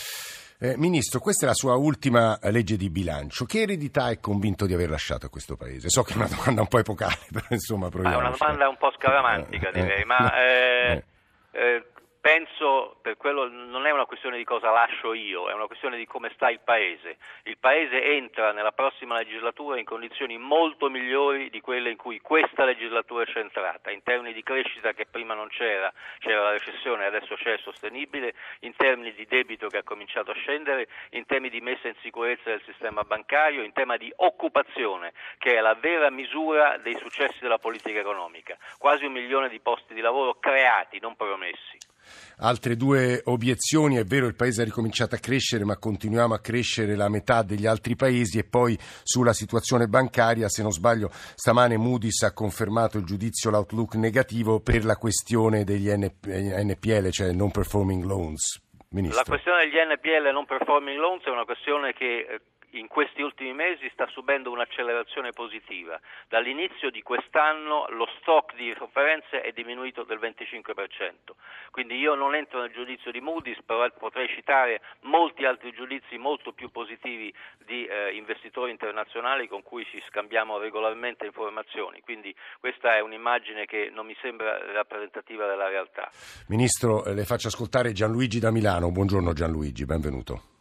Eh, 0.60 0.76
Ministro, 0.76 1.18
questa 1.18 1.44
è 1.44 1.48
la 1.48 1.54
sua 1.54 1.74
ultima 1.74 2.38
legge 2.42 2.76
di 2.76 2.88
bilancio. 2.88 3.44
Che 3.44 3.62
eredità 3.62 4.10
è 4.10 4.20
convinto 4.20 4.64
di 4.66 4.74
aver 4.74 4.90
lasciato 4.90 5.26
a 5.26 5.28
questo 5.28 5.56
Paese? 5.56 5.88
So 5.88 6.02
che 6.02 6.12
è 6.12 6.16
una 6.16 6.28
domanda 6.28 6.60
un 6.60 6.68
po' 6.68 6.78
epocale, 6.78 7.18
però 7.32 7.46
insomma 7.50 7.88
proviamo. 7.88 8.16
È 8.16 8.20
una 8.20 8.36
domanda 8.36 8.68
un 8.68 8.76
po' 8.76 8.92
scaramantica, 8.92 9.70
eh, 9.70 9.72
direi, 9.72 10.04
ma 10.04 10.34
eh, 10.36 11.04
eh 11.50 11.84
penso 12.22 12.98
per 13.02 13.16
quello 13.16 13.48
non 13.48 13.84
è 13.84 13.90
una 13.90 14.06
questione 14.06 14.36
di 14.36 14.44
cosa 14.44 14.70
lascio 14.70 15.12
io, 15.12 15.50
è 15.50 15.52
una 15.52 15.66
questione 15.66 15.96
di 15.96 16.06
come 16.06 16.30
sta 16.34 16.50
il 16.50 16.60
Paese. 16.60 17.18
Il 17.42 17.58
Paese 17.58 18.00
entra 18.00 18.52
nella 18.52 18.70
prossima 18.70 19.16
legislatura 19.18 19.76
in 19.80 19.84
condizioni 19.84 20.38
molto 20.38 20.88
migliori 20.88 21.50
di 21.50 21.60
quelle 21.60 21.90
in 21.90 21.96
cui 21.96 22.20
questa 22.20 22.64
legislatura 22.64 23.24
è 23.24 23.26
centrata, 23.26 23.90
in 23.90 24.04
termini 24.04 24.32
di 24.32 24.42
crescita 24.44 24.92
che 24.92 25.06
prima 25.06 25.34
non 25.34 25.48
c'era, 25.48 25.92
c'era 26.20 26.44
la 26.44 26.52
recessione 26.52 27.02
e 27.02 27.06
adesso 27.06 27.34
c'è 27.34 27.58
sostenibile, 27.58 28.34
in 28.60 28.76
termini 28.76 29.12
di 29.14 29.26
debito 29.26 29.66
che 29.66 29.78
ha 29.78 29.82
cominciato 29.82 30.30
a 30.30 30.34
scendere, 30.34 30.86
in 31.10 31.26
termini 31.26 31.50
di 31.50 31.60
messa 31.60 31.88
in 31.88 31.96
sicurezza 32.02 32.50
del 32.50 32.62
sistema 32.64 33.02
bancario, 33.02 33.64
in 33.64 33.72
tema 33.72 33.96
di 33.96 34.12
occupazione, 34.14 35.12
che 35.38 35.56
è 35.56 35.60
la 35.60 35.74
vera 35.74 36.08
misura 36.08 36.76
dei 36.76 36.96
successi 36.98 37.40
della 37.40 37.58
politica 37.58 37.98
economica. 37.98 38.56
Quasi 38.78 39.06
un 39.06 39.12
milione 39.12 39.48
di 39.48 39.58
posti 39.58 39.92
di 39.92 40.00
lavoro 40.00 40.34
creati, 40.34 41.00
non 41.00 41.16
promessi. 41.16 41.90
Altre 42.38 42.76
due 42.76 43.20
obiezioni, 43.24 43.96
è 43.96 44.04
vero 44.04 44.26
il 44.26 44.34
Paese 44.34 44.62
ha 44.62 44.64
ricominciato 44.64 45.14
a 45.14 45.18
crescere 45.18 45.64
ma 45.64 45.76
continuiamo 45.76 46.34
a 46.34 46.40
crescere 46.40 46.96
la 46.96 47.08
metà 47.08 47.42
degli 47.42 47.66
altri 47.66 47.96
paesi 47.96 48.38
e 48.38 48.44
poi 48.44 48.76
sulla 49.02 49.32
situazione 49.32 49.86
bancaria, 49.86 50.48
se 50.48 50.62
non 50.62 50.72
sbaglio 50.72 51.10
stamane 51.12 51.76
Moody's 51.76 52.22
ha 52.22 52.32
confermato 52.32 52.98
il 52.98 53.04
giudizio, 53.04 53.50
l'outlook 53.50 53.94
negativo 53.94 54.60
per 54.60 54.84
la 54.84 54.96
questione 54.96 55.64
degli 55.64 55.88
NPL, 55.90 57.10
cioè 57.10 57.32
non 57.32 57.50
performing 57.50 58.04
loans. 58.04 58.60
Ministro. 58.90 59.22
La 59.24 59.26
questione 59.26 59.64
degli 59.64 59.74
NPL 59.74 60.32
non 60.32 60.44
performing 60.44 60.98
loans 60.98 61.24
è 61.24 61.30
una 61.30 61.44
questione 61.44 61.94
che 61.94 62.26
eh, 62.28 62.40
in 62.72 62.86
questi 62.88 63.22
ultimi 63.22 63.52
mesi 63.52 63.88
sta 63.92 64.06
subendo 64.08 64.50
un'accelerazione 64.50 65.32
positiva. 65.32 66.00
Dall'inizio 66.28 66.90
di 66.90 67.02
quest'anno 67.02 67.86
lo 67.90 68.06
stock 68.20 68.54
di 68.56 68.72
sofferenze 68.76 69.40
è 69.40 69.52
diminuito 69.52 70.04
del 70.04 70.18
25%. 70.18 71.34
Quindi 71.70 71.96
io 71.96 72.14
non 72.14 72.34
entro 72.34 72.60
nel 72.60 72.72
giudizio 72.72 73.10
di 73.10 73.20
Moody's, 73.20 73.60
però 73.64 73.86
potrei 73.98 74.28
citare 74.28 74.80
molti 75.02 75.44
altri 75.44 75.72
giudizi 75.72 76.16
molto 76.16 76.52
più 76.52 76.70
positivi 76.70 77.32
di 77.64 77.84
eh, 77.84 78.14
investitori 78.14 78.70
internazionali 78.70 79.48
con 79.48 79.62
cui 79.62 79.84
ci 79.84 80.02
scambiamo 80.08 80.58
regolarmente 80.58 81.26
informazioni. 81.26 82.00
Quindi 82.00 82.34
questa 82.60 82.96
è 82.96 83.00
un'immagine 83.00 83.66
che 83.66 83.90
non 83.92 84.06
mi 84.06 84.16
sembra 84.20 84.72
rappresentativa 84.72 85.46
della 85.46 85.68
realtà. 85.68 86.10
Ministro, 86.48 87.04
eh, 87.04 87.14
le 87.14 87.24
faccio 87.24 87.48
ascoltare 87.48 87.92
Gianluigi 87.92 88.38
da 88.38 88.50
Milano. 88.50 88.90
Buongiorno 88.90 89.32
Gianluigi, 89.32 89.84
benvenuto. 89.84 90.51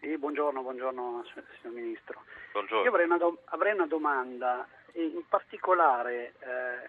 Sì, 0.00 0.16
buongiorno, 0.16 0.62
buongiorno 0.62 1.26
signor 1.60 1.74
Ministro. 1.74 2.22
Buongiorno. 2.52 2.84
Io 2.84 2.88
avrei 2.88 3.04
una, 3.04 3.18
do- 3.18 3.42
avrei 3.46 3.74
una 3.74 3.86
domanda, 3.86 4.66
in 4.92 5.22
particolare 5.28 6.32
eh, 6.38 6.88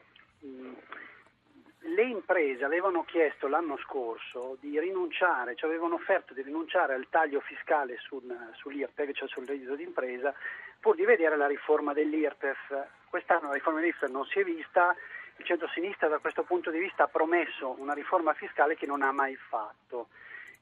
le 1.79 2.03
imprese 2.03 2.63
avevano 2.63 3.03
chiesto 3.03 3.49
l'anno 3.49 3.75
scorso 3.79 4.55
di 4.61 4.79
rinunciare, 4.79 5.55
cioè 5.55 5.69
avevano 5.69 5.95
offerto 5.95 6.33
di 6.33 6.41
rinunciare 6.41 6.93
al 6.93 7.07
taglio 7.09 7.41
fiscale 7.41 7.97
sul, 7.97 8.33
sull'IRPEF, 8.53 9.12
cioè 9.12 9.27
sul 9.27 9.45
reddito 9.45 9.75
d'impresa, 9.75 10.33
pur 10.79 10.95
di 10.95 11.03
vedere 11.03 11.36
la 11.36 11.47
riforma 11.47 11.91
dell'IRPEF. 11.91 12.88
Quest'anno 13.09 13.50
la 13.50 13.55
riforma 13.55 13.81
dell'IRPEF 13.81 14.09
non 14.09 14.25
si 14.25 14.39
è 14.39 14.43
vista, 14.45 14.95
il 15.36 15.43
centro-sinistra 15.43 16.07
da 16.07 16.19
questo 16.19 16.43
punto 16.43 16.71
di 16.71 16.79
vista 16.79 17.03
ha 17.03 17.07
promesso 17.09 17.75
una 17.77 17.93
riforma 17.93 18.33
fiscale 18.33 18.77
che 18.77 18.86
non 18.86 19.01
ha 19.01 19.12
mai 19.12 19.36
fatto. 19.36 20.07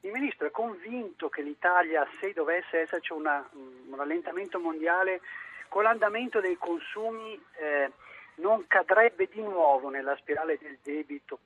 Il 0.02 0.12
Ministro 0.12 0.46
è 0.46 0.50
convinto 0.50 1.28
che 1.28 1.42
l'Italia, 1.42 2.06
se 2.20 2.32
dovesse 2.32 2.80
esserci 2.80 3.12
una, 3.12 3.46
un 3.52 3.94
rallentamento 3.96 4.58
mondiale, 4.58 5.20
con 5.68 5.82
l'andamento 5.82 6.40
dei 6.40 6.56
consumi 6.56 7.40
eh, 7.58 7.90
non 8.36 8.66
cadrebbe 8.66 9.28
di 9.30 9.42
nuovo 9.42 9.88
nella 9.88 10.16
spirale 10.16 10.58
del 10.58 10.78
debito 10.82 11.38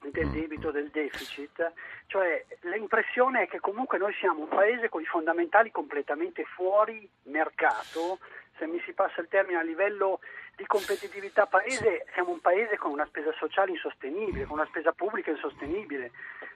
del 0.00 0.30
debito, 0.30 0.70
del 0.70 0.90
deficit, 0.90 1.72
cioè 2.06 2.44
l'impressione 2.62 3.42
è 3.42 3.48
che 3.48 3.58
comunque 3.58 3.98
noi 3.98 4.14
siamo 4.14 4.42
un 4.42 4.48
paese 4.48 4.88
con 4.88 5.02
i 5.02 5.06
fondamentali 5.06 5.70
completamente 5.70 6.44
fuori 6.44 7.08
mercato, 7.24 8.18
se 8.58 8.66
mi 8.66 8.80
si 8.84 8.92
passa 8.92 9.20
il 9.20 9.28
termine 9.28 9.58
a 9.58 9.62
livello 9.62 10.20
di 10.58 10.66
competitività 10.66 11.46
paese, 11.46 12.04
siamo 12.12 12.32
un 12.32 12.40
paese 12.40 12.76
con 12.76 12.90
una 12.90 13.06
spesa 13.06 13.30
sociale 13.38 13.70
insostenibile, 13.70 14.44
con 14.44 14.58
una 14.58 14.66
spesa 14.66 14.90
pubblica 14.90 15.30
insostenibile. 15.30 16.10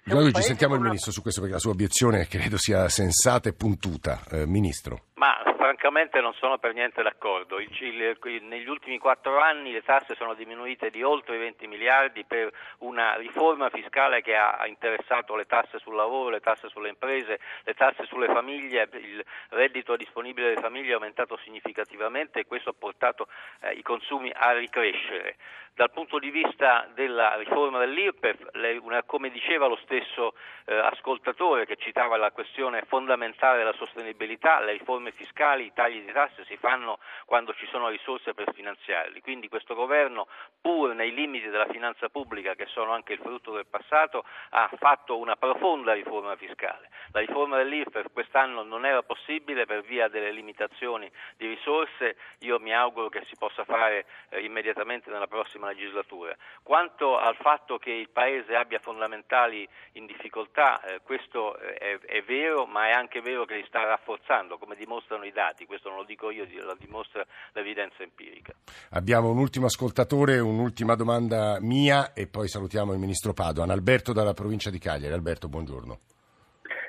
Noi 0.05 0.33
ci 0.33 0.43
sentiamo 0.43 0.75
il 0.75 0.81
una... 0.81 0.89
Ministro 0.89 1.13
su 1.13 1.23
questo 1.23 1.41
perché 1.41 1.55
la 1.55 1.61
sua 1.61 1.71
obiezione 1.71 2.27
credo 2.27 2.59
sia 2.59 2.89
sensata 2.89 3.49
e 3.49 3.53
puntuta. 3.53 4.21
Eh, 4.33 4.45
ministro. 4.45 5.05
Ma 5.23 5.41
francamente 5.57 6.21
non 6.21 6.35
sono 6.35 6.59
per 6.59 6.75
niente 6.75 7.01
d'accordo. 7.01 7.61
Il, 7.61 7.71
il, 7.79 8.43
negli 8.43 8.69
ultimi 8.69 8.99
quattro 8.99 9.39
anni 9.39 9.71
le 9.71 9.85
tasse 9.85 10.17
sono 10.17 10.35
diminuite 10.35 10.91
di 10.91 11.05
oltre 11.05 11.39
20 11.39 11.69
miliardi 11.69 12.25
per 12.25 12.51
una 12.79 13.15
riforma 13.15 13.71
fiscale 13.71 14.21
che 14.21 14.35
ha 14.35 14.67
interessato 14.67 15.37
le 15.37 15.47
tasse 15.47 15.79
sul 15.79 15.95
lavoro, 15.95 16.31
le 16.31 16.41
tasse 16.41 16.69
sulle 16.71 16.89
imprese, 16.89 17.39
le 17.63 17.75
tasse 17.75 18.05
sulle 18.07 18.27
famiglie, 18.27 18.89
il 18.95 19.25
reddito 19.51 19.95
disponibile 19.95 20.49
delle 20.49 20.61
famiglie 20.61 20.91
è 20.91 20.95
aumentato 20.95 21.39
significativamente 21.45 22.41
e 22.41 22.47
questo 22.47 22.71
ha 22.71 22.75
portato 22.77 23.29
eh, 23.61 23.75
i 23.75 23.83
consumi 23.83 24.33
a 24.35 24.51
ricrescere. 24.55 25.37
Dal 25.75 25.91
punto 25.91 26.19
di 26.19 26.31
vista 26.31 26.87
della 26.93 27.35
riforma 27.37 27.79
dell'IRPEF, 27.79 28.51
come 29.07 29.31
diceva 29.31 29.69
lo 29.69 29.79
stesso 29.83 30.35
eh, 30.67 30.75
ascoltatore 30.75 31.65
che 31.65 31.77
citava 31.77 32.19
la 32.19 32.31
questione 32.31 32.83
fondamentale 32.87 33.57
della 33.57 33.73
sostenibilità, 33.73 34.61
le 34.61 34.73
riforme 34.73 35.12
fiscali, 35.13 35.67
i 35.67 35.73
tagli 35.73 36.05
di 36.05 36.13
tasse 36.13 36.45
si 36.45 36.57
fanno 36.57 36.99
quando 37.25 37.55
ci 37.55 37.67
sono 37.67 37.89
risorse 37.89 38.35
per 38.35 38.53
finanziarli. 38.53 39.21
Quindi 39.21 39.49
questo 39.49 39.75
governo, 39.75 40.27
pur 40.61 40.95
nei 40.95 41.13
limiti 41.13 41.49
della 41.49 41.69
finanza 41.69 42.09
pubblica, 42.09 42.55
che 42.55 42.67
sono 42.67 42.93
anche 42.93 43.15
il 43.15 43.19
frutto 43.19 43.53
del 43.53 43.67
passato, 43.67 44.25
ha 44.51 44.71
fatto 44.79 45.19
una 45.19 45.37
profonda 45.37 45.93
riforma 45.93 46.37
fiscale. 46.37 46.91
La 47.13 47.21
riforma 47.21 47.57
dell'IRPEF 47.57 48.13
quest'anno 48.13 48.63
non 48.63 48.87
era 48.87 49.03
possibile 49.03 49.67
per 49.67 49.83
via 49.83 50.09
delle 50.09 50.33
limitazioni 50.33 51.11
di 51.37 51.47
risorse, 51.47 52.17
io 52.41 52.59
mi 52.59 52.75
auguro 52.75 53.09
che 53.09 53.25
si 53.27 53.37
possa 53.37 53.65
fare 53.65 54.07
eh, 54.31 54.41
immediatamente 54.41 55.11
nella 55.11 55.27
prossima 55.27 55.69
legislatura. 55.69 56.35
Quanto 56.63 57.19
al 57.19 57.37
fatto 57.37 57.79
che 57.79 57.91
il 57.91 58.09
Paese 58.09 58.55
abbia 58.55 58.79
fondamentali 58.79 59.69
in 59.93 60.07
difficoltà, 60.07 60.83
eh, 60.83 61.01
questo 61.03 61.57
è, 61.57 61.99
è, 61.99 62.23
vero, 62.23 62.67
ma 62.67 62.89
è 62.89 62.93
anche 62.93 63.21
vero 63.21 63.45
che 63.45 63.57
li 63.57 63.65
sta 63.67 63.85
rafforzando, 63.85 64.59
come 64.59 64.77
dimostrano 65.03 65.25
i 65.25 65.33
dati, 65.33 65.67
questo 65.67 65.89
non 65.89 65.99
lo 65.99 66.05
dico 66.05 66.31
io, 66.31 66.47
lo 66.63 66.77
dimostra 66.79 67.25
l'evidenza 67.53 68.03
empirica. 68.03 68.53
Abbiamo 68.91 69.31
un 69.31 69.39
ultimo 69.39 69.67
ascoltatore, 69.67 70.39
un'ultima 70.39 70.95
domanda 70.95 71.59
mia 71.61 72.13
e 72.13 72.27
poi 72.27 72.49
salutiamo 72.49 72.93
il 72.93 72.99
Ministro 72.99 73.33
Padoan. 73.33 73.71
Alberto 73.71 74.13
dalla 74.13 74.35
provincia 74.35 74.71
di 74.71 74.79
Cagliari. 74.79 75.13
Alberto, 75.13 75.49
buongiorno. 75.49 75.99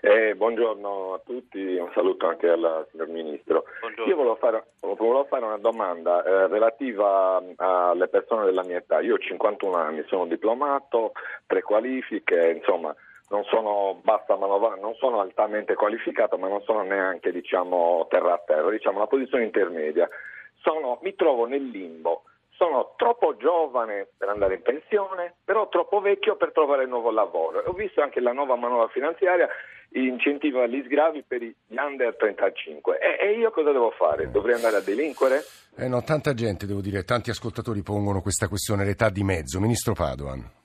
Eh, 0.02 0.36
buongiorno 0.36 1.14
a 1.14 1.22
tutti, 1.24 1.60
un 1.76 1.90
saluto 1.94 2.28
anche 2.28 2.50
al 2.50 2.88
signor 2.92 3.08
Ministro. 3.08 3.64
Buongiorno. 3.80 4.12
Io 4.12 4.18
volevo 4.18 4.36
fare, 4.36 4.66
volevo 4.82 5.26
fare 5.30 5.46
una 5.46 5.58
domanda 5.58 6.24
eh, 6.24 6.48
relativa 6.48 7.42
alle 7.56 8.08
persone 8.10 8.46
della 8.46 8.66
mia 8.66 8.78
età. 8.78 9.00
Io 9.00 9.16
ho 9.16 9.18
51 9.18 9.78
anni, 9.78 10.04
sono 10.08 10.26
diplomato, 10.26 11.14
tre 11.48 11.62
qualifiche, 11.62 12.54
insomma 12.58 12.94
non 13.34 13.44
sono 13.46 14.00
bassa 14.04 14.36
manovra, 14.36 14.76
non 14.76 14.94
sono 14.96 15.20
altamente 15.20 15.74
qualificato, 15.74 16.38
ma 16.38 16.48
non 16.48 16.62
sono 16.62 16.84
neanche 16.84 17.32
diciamo, 17.32 18.06
terra 18.08 18.34
a 18.34 18.44
terra, 18.46 18.70
diciamo 18.70 18.98
una 18.98 19.08
posizione 19.08 19.44
intermedia. 19.44 20.08
Sono, 20.62 21.00
mi 21.02 21.16
trovo 21.16 21.46
nel 21.46 21.66
limbo 21.66 22.24
sono 22.56 22.94
troppo 22.96 23.36
giovane 23.36 24.08
per 24.16 24.30
andare 24.30 24.54
in 24.54 24.62
pensione, 24.62 25.34
però 25.44 25.68
troppo 25.68 26.00
vecchio 26.00 26.38
per 26.38 26.52
trovare 26.54 26.86
nuovo 26.86 27.12
lavoro. 27.12 27.64
Ho 27.66 27.74
visto 27.74 28.02
anche 28.02 28.22
la 28.22 28.32
nuova 28.32 28.56
manovra 28.56 28.88
finanziaria 28.88 29.50
incentiva 29.90 30.66
gli 30.66 30.82
sgravi 30.86 31.24
per 31.28 31.42
gli 31.42 31.54
under 31.76 32.16
35. 32.16 33.00
E, 33.00 33.28
e 33.28 33.38
io 33.38 33.52
cosa 33.52 33.72
devo 33.72 33.92
fare? 33.92 34.32
Dovrei 34.32 34.56
andare 34.56 34.78
a 34.78 34.82
delinquere? 34.82 35.44
Eh 35.76 35.88
no, 35.88 36.04
tanta 36.04 36.34
gente, 36.34 36.66
devo 36.66 36.82
dire, 36.82 37.04
tanti 37.04 37.32
ascoltatori 37.32 37.82
pongono 37.82 38.22
questa 38.22 38.48
questione, 38.48 38.86
l'età 38.86 39.10
di 39.10 39.24
mezzo. 39.24 39.60
Ministro 39.60 39.94
Padoan. 39.94 40.62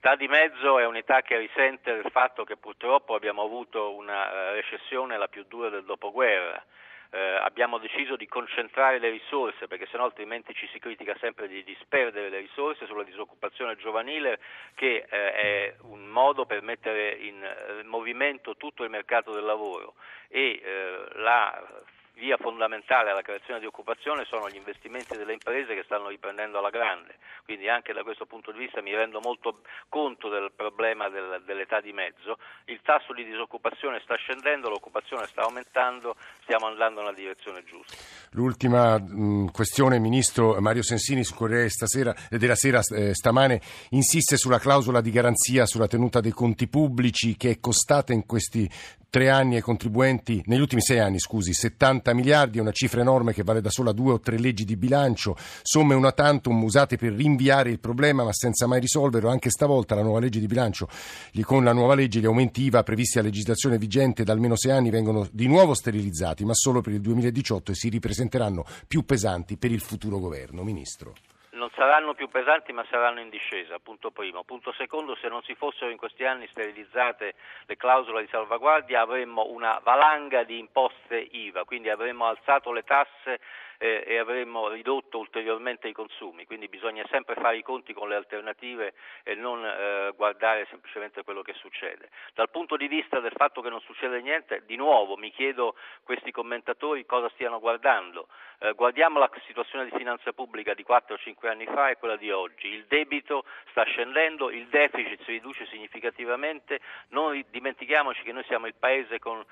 L'età 0.00 0.14
di 0.14 0.28
mezzo 0.28 0.78
è 0.78 0.86
un'età 0.86 1.22
che 1.22 1.36
risente 1.38 1.92
del 1.92 2.08
fatto 2.12 2.44
che 2.44 2.56
purtroppo 2.56 3.16
abbiamo 3.16 3.42
avuto 3.42 3.96
una 3.96 4.30
eh, 4.30 4.52
recessione 4.52 5.18
la 5.18 5.26
più 5.26 5.44
dura 5.48 5.70
del 5.70 5.82
dopoguerra. 5.82 6.64
Eh, 7.10 7.18
abbiamo 7.18 7.78
deciso 7.78 8.14
di 8.14 8.28
concentrare 8.28 9.00
le 9.00 9.10
risorse 9.10 9.66
perché 9.66 9.88
sennò 9.90 10.04
altrimenti 10.04 10.54
ci 10.54 10.68
si 10.68 10.78
critica 10.78 11.16
sempre 11.18 11.48
di 11.48 11.64
disperdere 11.64 12.28
le 12.28 12.38
risorse 12.38 12.86
sulla 12.86 13.02
disoccupazione 13.02 13.74
giovanile 13.74 14.38
che 14.76 15.04
eh, 15.08 15.32
è 15.32 15.74
un 15.80 16.06
modo 16.06 16.46
per 16.46 16.62
mettere 16.62 17.14
in 17.14 17.42
eh, 17.42 17.82
movimento 17.82 18.56
tutto 18.56 18.84
il 18.84 18.90
mercato 18.90 19.32
del 19.32 19.44
lavoro. 19.44 19.94
E 20.28 20.60
eh, 20.62 21.08
la 21.14 21.60
via 22.18 22.36
fondamentale 22.36 23.10
alla 23.10 23.22
creazione 23.22 23.60
di 23.60 23.66
occupazione 23.66 24.24
sono 24.26 24.50
gli 24.50 24.56
investimenti 24.56 25.16
delle 25.16 25.32
imprese 25.32 25.74
che 25.74 25.84
stanno 25.84 26.08
riprendendo 26.08 26.58
alla 26.58 26.70
grande, 26.70 27.16
quindi 27.44 27.68
anche 27.68 27.92
da 27.92 28.02
questo 28.02 28.26
punto 28.26 28.52
di 28.52 28.58
vista 28.58 28.82
mi 28.82 28.94
rendo 28.94 29.20
molto 29.20 29.60
conto 29.88 30.28
del 30.28 30.52
problema 30.54 31.08
del, 31.08 31.42
dell'età 31.46 31.80
di 31.80 31.92
mezzo, 31.92 32.38
il 32.66 32.80
tasso 32.82 33.12
di 33.14 33.24
disoccupazione 33.24 34.00
sta 34.02 34.16
scendendo, 34.16 34.68
l'occupazione 34.68 35.26
sta 35.26 35.42
aumentando, 35.42 36.16
stiamo 36.42 36.66
andando 36.66 37.00
nella 37.00 37.14
direzione 37.14 37.62
giusta. 37.64 37.94
L'ultima 38.32 38.98
mh, 38.98 39.50
questione, 39.52 39.98
Ministro 39.98 40.60
Mario 40.60 40.82
Sensini 40.82 41.24
sul 41.24 41.36
Corriere 41.36 41.68
stasera, 41.68 42.14
della 42.28 42.56
Sera 42.56 42.80
eh, 42.80 43.14
stamane 43.14 43.60
insiste 43.90 44.36
sulla 44.36 44.58
clausola 44.58 45.00
di 45.00 45.10
garanzia 45.10 45.66
sulla 45.66 45.86
tenuta 45.86 46.20
dei 46.20 46.32
conti 46.32 46.68
pubblici 46.68 47.36
che 47.36 47.50
è 47.50 47.60
costata 47.60 48.12
in 48.12 48.26
questi 48.26 48.68
tre 49.10 49.30
anni 49.30 49.56
ai 49.56 49.62
contribuenti, 49.62 50.42
negli 50.46 50.60
ultimi 50.60 50.82
sei 50.82 50.98
anni, 50.98 51.18
scusi, 51.18 51.54
70 51.54 52.12
miliardi, 52.12 52.58
è 52.58 52.60
una 52.60 52.72
cifra 52.72 53.00
enorme 53.00 53.32
che 53.32 53.42
vale 53.42 53.60
da 53.60 53.70
sola 53.70 53.92
due 53.92 54.12
o 54.12 54.20
tre 54.20 54.38
leggi 54.38 54.64
di 54.64 54.76
bilancio, 54.76 55.36
somme 55.62 55.94
una 55.94 56.12
tantum 56.12 56.62
usate 56.62 56.96
per 56.96 57.12
rinviare 57.12 57.70
il 57.70 57.80
problema 57.80 58.24
ma 58.24 58.32
senza 58.32 58.66
mai 58.66 58.80
risolverlo. 58.80 59.30
Anche 59.30 59.50
stavolta 59.50 59.94
la 59.94 60.02
nuova 60.02 60.20
legge 60.20 60.40
di 60.40 60.46
bilancio, 60.46 60.88
con 61.42 61.64
la 61.64 61.72
nuova 61.72 61.94
legge 61.94 62.20
gli 62.20 62.26
aumenti 62.26 62.62
IVA 62.64 62.82
previsti 62.82 63.18
a 63.18 63.22
legislazione 63.22 63.78
vigente 63.78 64.24
da 64.24 64.32
almeno 64.32 64.56
sei 64.56 64.72
anni 64.72 64.90
vengono 64.90 65.26
di 65.32 65.46
nuovo 65.46 65.74
sterilizzati, 65.74 66.44
ma 66.44 66.54
solo 66.54 66.80
per 66.80 66.92
il 66.92 67.00
2018 67.00 67.72
e 67.72 67.74
si 67.74 67.88
ripresenteranno 67.88 68.64
più 68.86 69.04
pesanti 69.04 69.56
per 69.56 69.72
il 69.72 69.80
futuro 69.80 70.18
governo. 70.18 70.62
Ministro 70.62 71.14
non 71.58 71.70
saranno 71.74 72.14
più 72.14 72.28
pesanti 72.28 72.72
ma 72.72 72.86
saranno 72.88 73.20
in 73.20 73.28
discesa, 73.28 73.78
punto 73.78 74.10
primo. 74.10 74.44
Punto 74.44 74.72
secondo, 74.72 75.14
se 75.16 75.28
non 75.28 75.42
si 75.42 75.54
fossero 75.54 75.90
in 75.90 75.98
questi 75.98 76.24
anni 76.24 76.48
sterilizzate 76.50 77.34
le 77.66 77.76
clausole 77.76 78.22
di 78.22 78.28
salvaguardia 78.30 79.02
avremmo 79.02 79.46
una 79.50 79.78
valanga 79.82 80.44
di 80.44 80.58
imposte 80.58 81.18
IVA, 81.18 81.64
quindi 81.64 81.90
avremmo 81.90 82.26
alzato 82.26 82.72
le 82.72 82.84
tasse 82.84 83.40
eh, 83.78 84.04
e 84.06 84.18
avremmo 84.18 84.68
ridotto 84.68 85.18
ulteriormente 85.18 85.88
i 85.88 85.92
consumi, 85.92 86.44
quindi 86.44 86.68
bisogna 86.68 87.04
sempre 87.10 87.34
fare 87.36 87.56
i 87.56 87.62
conti 87.62 87.94
con 87.94 88.08
le 88.08 88.16
alternative 88.16 88.94
e 89.22 89.34
non 89.34 89.64
eh, 89.64 90.12
guardare 90.16 90.66
semplicemente 90.68 91.22
quello 91.22 91.42
che 91.42 91.54
succede. 91.54 92.10
Dal 92.34 92.50
punto 92.50 92.76
di 92.76 92.88
vista 92.88 93.20
del 93.20 93.32
fatto 93.34 93.62
che 93.62 93.70
non 93.70 93.80
succede 93.80 94.20
niente, 94.20 94.64
di 94.66 94.76
nuovo 94.76 95.16
mi 95.16 95.30
chiedo 95.30 95.76
questi 96.02 96.30
commentatori 96.30 97.06
cosa 97.06 97.28
stiano 97.30 97.60
guardando. 97.60 98.28
Eh, 98.60 98.72
guardiamo 98.72 99.20
la 99.20 99.30
situazione 99.46 99.84
di 99.84 99.96
finanza 99.96 100.32
pubblica 100.32 100.74
di 100.74 100.82
4 100.82 101.14
o 101.14 101.18
5 101.18 101.48
anni 101.48 101.64
fa 101.66 101.90
e 101.90 101.96
quella 101.96 102.16
di 102.16 102.30
oggi. 102.30 102.66
Il 102.66 102.86
debito 102.86 103.44
sta 103.70 103.84
scendendo, 103.84 104.50
il 104.50 104.66
deficit 104.66 105.22
si 105.22 105.32
riduce 105.32 105.66
significativamente, 105.66 106.80
non 107.10 107.40
dimentichiamoci 107.50 108.22
che 108.22 108.32
noi 108.32 108.44
siamo 108.44 108.66
il 108.66 108.74
paese 108.74 109.20
con 109.20 109.44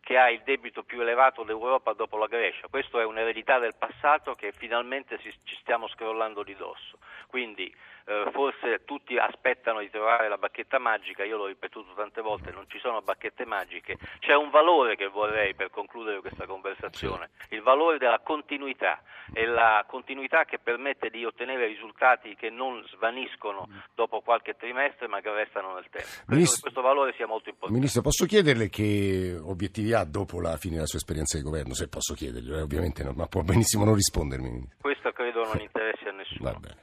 che 0.00 0.16
ha 0.18 0.30
il 0.30 0.42
debito 0.44 0.82
più 0.82 1.00
elevato 1.00 1.42
d'Europa 1.42 1.92
dopo 1.92 2.16
la 2.16 2.26
Grecia. 2.26 2.68
Questa 2.68 3.00
è 3.00 3.04
un'eredità 3.04 3.58
del 3.58 3.74
passato 3.76 4.34
che 4.34 4.52
finalmente 4.52 5.18
ci 5.18 5.56
stiamo 5.60 5.88
scrollando 5.88 6.42
di 6.42 6.54
dosso. 6.54 6.98
Quindi 7.26 7.72
eh, 8.04 8.30
forse 8.32 8.84
tutti 8.84 9.16
aspettano 9.16 9.80
di 9.80 9.90
trovare 9.90 10.28
la 10.28 10.36
bacchetta 10.36 10.78
magica, 10.78 11.24
io 11.24 11.36
l'ho 11.36 11.46
ripetuto 11.46 11.92
tante 11.94 12.20
volte, 12.20 12.50
non 12.50 12.64
ci 12.68 12.78
sono 12.78 13.00
bacchette 13.00 13.44
magiche, 13.44 13.96
c'è 14.18 14.34
un 14.34 14.50
valore 14.50 14.96
che 14.96 15.06
vorrei 15.06 15.54
per 15.54 15.70
concludere 15.70 16.20
questa 16.20 16.46
conversazione, 16.46 17.30
il 17.50 17.62
valore 17.62 17.98
della 17.98 18.18
continuità 18.18 19.02
e 19.32 19.46
la 19.46 19.84
continuità 19.86 20.44
che 20.44 20.58
permette 20.58 21.10
di 21.10 21.24
ottenere 21.24 21.66
risultati 21.66 22.34
che 22.34 22.50
non 22.50 22.84
svaniscono 22.92 23.68
dopo 23.94 24.20
qualche 24.20 24.56
trimestre 24.56 25.06
ma 25.06 25.20
che 25.20 25.32
restano 25.32 25.74
nel 25.74 25.86
tempo. 25.90 26.08
Ministro, 26.26 26.60
questo 26.62 26.80
valore 26.80 27.14
sia 27.16 27.26
molto 27.26 27.48
importante. 27.48 27.74
Ministro, 27.74 28.02
posso 28.02 28.26
chiederle 28.26 28.68
che 28.68 29.38
obiettivi 29.40 29.92
ha 29.92 30.04
dopo 30.04 30.40
la 30.40 30.56
fine 30.56 30.74
della 30.74 30.86
sua 30.86 30.98
esperienza 30.98 31.36
di 31.36 31.44
governo? 31.44 31.74
Se 31.74 31.88
posso 31.88 32.14
chiederglielo, 32.14 32.58
eh, 32.58 32.62
ovviamente 32.62 33.04
no, 33.04 33.12
ma 33.12 33.26
può 33.26 33.42
benissimo 33.42 33.84
non 33.84 33.94
rispondermi. 33.94 34.70
Questo 34.80 35.12
credo 35.12 35.44
non 35.44 35.60
interessi 35.60 35.91
a 35.91 35.91
nessuno. 36.40 36.52
Va 36.52 36.58
bene. 36.58 36.80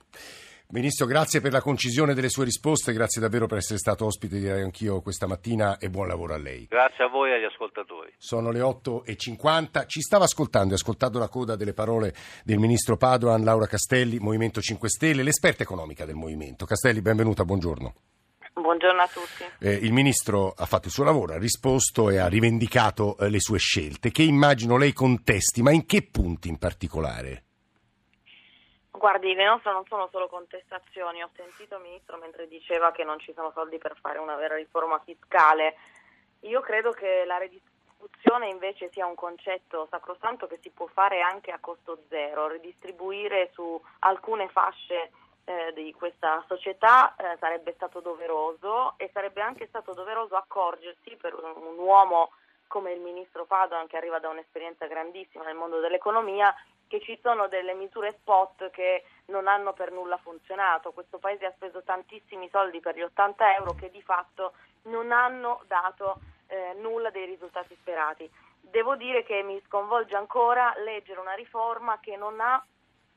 Ministro, 0.72 1.08
grazie 1.08 1.42
per 1.42 1.52
la 1.52 1.62
concisione 1.62 2.14
delle 2.14 2.30
sue 2.30 2.44
risposte, 2.44 2.94
grazie 2.94 3.20
davvero 3.20 3.48
per 3.48 3.58
essere 3.58 3.80
stato 3.80 4.06
ospite 4.06 4.38
di 4.38 4.48
Anch'io 4.48 5.02
questa 5.02 5.26
mattina 5.26 5.80
e 5.80 5.90
buon 5.90 6.08
lavoro 6.08 6.36
a 6.36 6.38
lei. 6.38 6.68
Grazie 6.70 7.06
a 7.06 7.08
voi 7.08 7.32
e 7.32 7.38
agli 7.38 7.46
ascoltatori. 7.46 8.14
Sono 8.20 8.52
le 8.52 8.60
8.50, 8.60 9.88
ci 9.88 10.02
stava 10.02 10.26
ascoltando 10.26 10.74
e 10.74 10.76
ascoltato 10.76 11.18
la 11.18 11.28
coda 11.28 11.56
delle 11.56 11.74
parole 11.74 12.14
del 12.44 12.60
Ministro 12.60 12.98
Padoan, 12.98 13.44
Laura 13.44 13.66
Castelli, 13.66 14.20
Movimento 14.20 14.62
5 14.62 14.90
Stelle, 14.90 15.24
l'esperta 15.24 15.64
economica 15.64 16.06
del 16.06 16.14
Movimento. 16.14 16.66
Castelli, 16.66 17.02
benvenuta, 17.02 17.44
buongiorno. 17.44 17.94
Buongiorno 18.54 19.02
a 19.02 19.08
tutti. 19.08 19.46
Eh, 19.66 19.74
il 19.74 19.92
Ministro 19.92 20.54
ha 20.56 20.68
fatto 20.68 20.86
il 20.86 20.94
suo 20.94 21.04
lavoro, 21.04 21.34
ha 21.34 21.40
risposto 21.40 22.12
e 22.12 22.18
ha 22.18 22.28
rivendicato 22.28 23.18
eh, 23.18 23.30
le 23.30 23.40
sue 23.40 23.58
scelte, 23.58 24.12
che 24.12 24.22
immagino 24.22 24.78
lei 24.78 24.94
contesti, 24.94 25.64
ma 25.64 25.72
in 25.72 25.88
che 25.88 26.04
punti 26.04 26.48
in 26.48 26.60
particolare? 26.60 27.46
Guardi, 29.00 29.34
le 29.34 29.46
nostre 29.46 29.72
non 29.72 29.86
sono 29.86 30.10
solo 30.12 30.28
contestazioni. 30.28 31.24
Ho 31.24 31.30
sentito 31.34 31.78
il 31.78 31.84
Ministro 31.84 32.18
mentre 32.18 32.50
diceva 32.50 32.92
che 32.92 33.06
non 33.06 33.18
ci 33.18 33.32
sono 33.34 33.50
soldi 33.54 33.78
per 33.78 33.96
fare 34.02 34.20
una 34.20 34.36
vera 34.36 34.56
riforma 34.56 35.00
fiscale. 35.00 35.78
Io 36.42 36.60
credo 36.60 36.92
che 36.92 37.24
la 37.26 37.38
redistribuzione 37.38 38.50
invece 38.50 38.90
sia 38.92 39.06
un 39.06 39.16
concetto 39.16 39.88
sacrosanto 39.90 40.48
che 40.48 40.60
si 40.62 40.70
può 40.70 40.86
fare 40.88 41.22
anche 41.22 41.52
a 41.52 41.60
costo 41.62 42.02
zero. 42.10 42.50
Ridistribuire 42.50 43.52
su 43.54 43.82
alcune 44.00 44.50
fasce 44.50 45.12
eh, 45.46 45.72
di 45.74 45.94
questa 45.94 46.44
società 46.50 47.16
eh, 47.16 47.38
sarebbe 47.40 47.72
stato 47.76 48.02
doveroso 48.02 48.96
e 48.98 49.10
sarebbe 49.14 49.40
anche 49.40 49.68
stato 49.68 49.94
doveroso 49.94 50.36
accorgersi 50.36 51.16
per 51.16 51.36
un, 51.36 51.54
un 51.56 51.78
uomo 51.78 52.32
come 52.68 52.92
il 52.92 53.00
Ministro 53.00 53.46
Padoan 53.46 53.88
che 53.88 53.96
arriva 53.96 54.20
da 54.20 54.28
un'esperienza 54.28 54.88
grandissima 54.88 55.46
nel 55.46 55.56
mondo 55.56 55.80
dell'economia 55.80 56.54
che 56.90 57.00
ci 57.00 57.18
sono 57.22 57.48
delle 57.48 57.74
misure 57.76 58.18
spot 58.20 58.72
che 58.72 59.06
non 59.28 59.48
hanno 59.48 59.74
per 59.74 59.92
nulla 59.92 60.18
funzionato. 60.18 60.92
Questo 60.92 61.20
Paese 61.20 61.46
ha 61.46 61.54
speso 61.56 61.84
tantissimi 61.84 62.50
soldi 62.52 62.80
per 62.80 62.96
gli 62.96 63.02
80 63.02 63.56
euro 63.56 63.76
che 63.76 63.92
di 63.92 64.02
fatto 64.02 64.54
non 64.84 65.12
hanno 65.12 65.62
dato 65.68 66.20
eh, 66.48 66.74
nulla 66.80 67.12
dei 67.12 67.28
risultati 67.28 67.78
sperati. 67.80 68.30
Devo 68.60 68.96
dire 68.96 69.24
che 69.24 69.44
mi 69.44 69.62
sconvolge 69.68 70.16
ancora 70.16 70.74
leggere 70.84 71.20
una 71.20 71.34
riforma 71.34 72.00
che 72.00 72.18
non 72.18 72.40
ha 72.40 72.62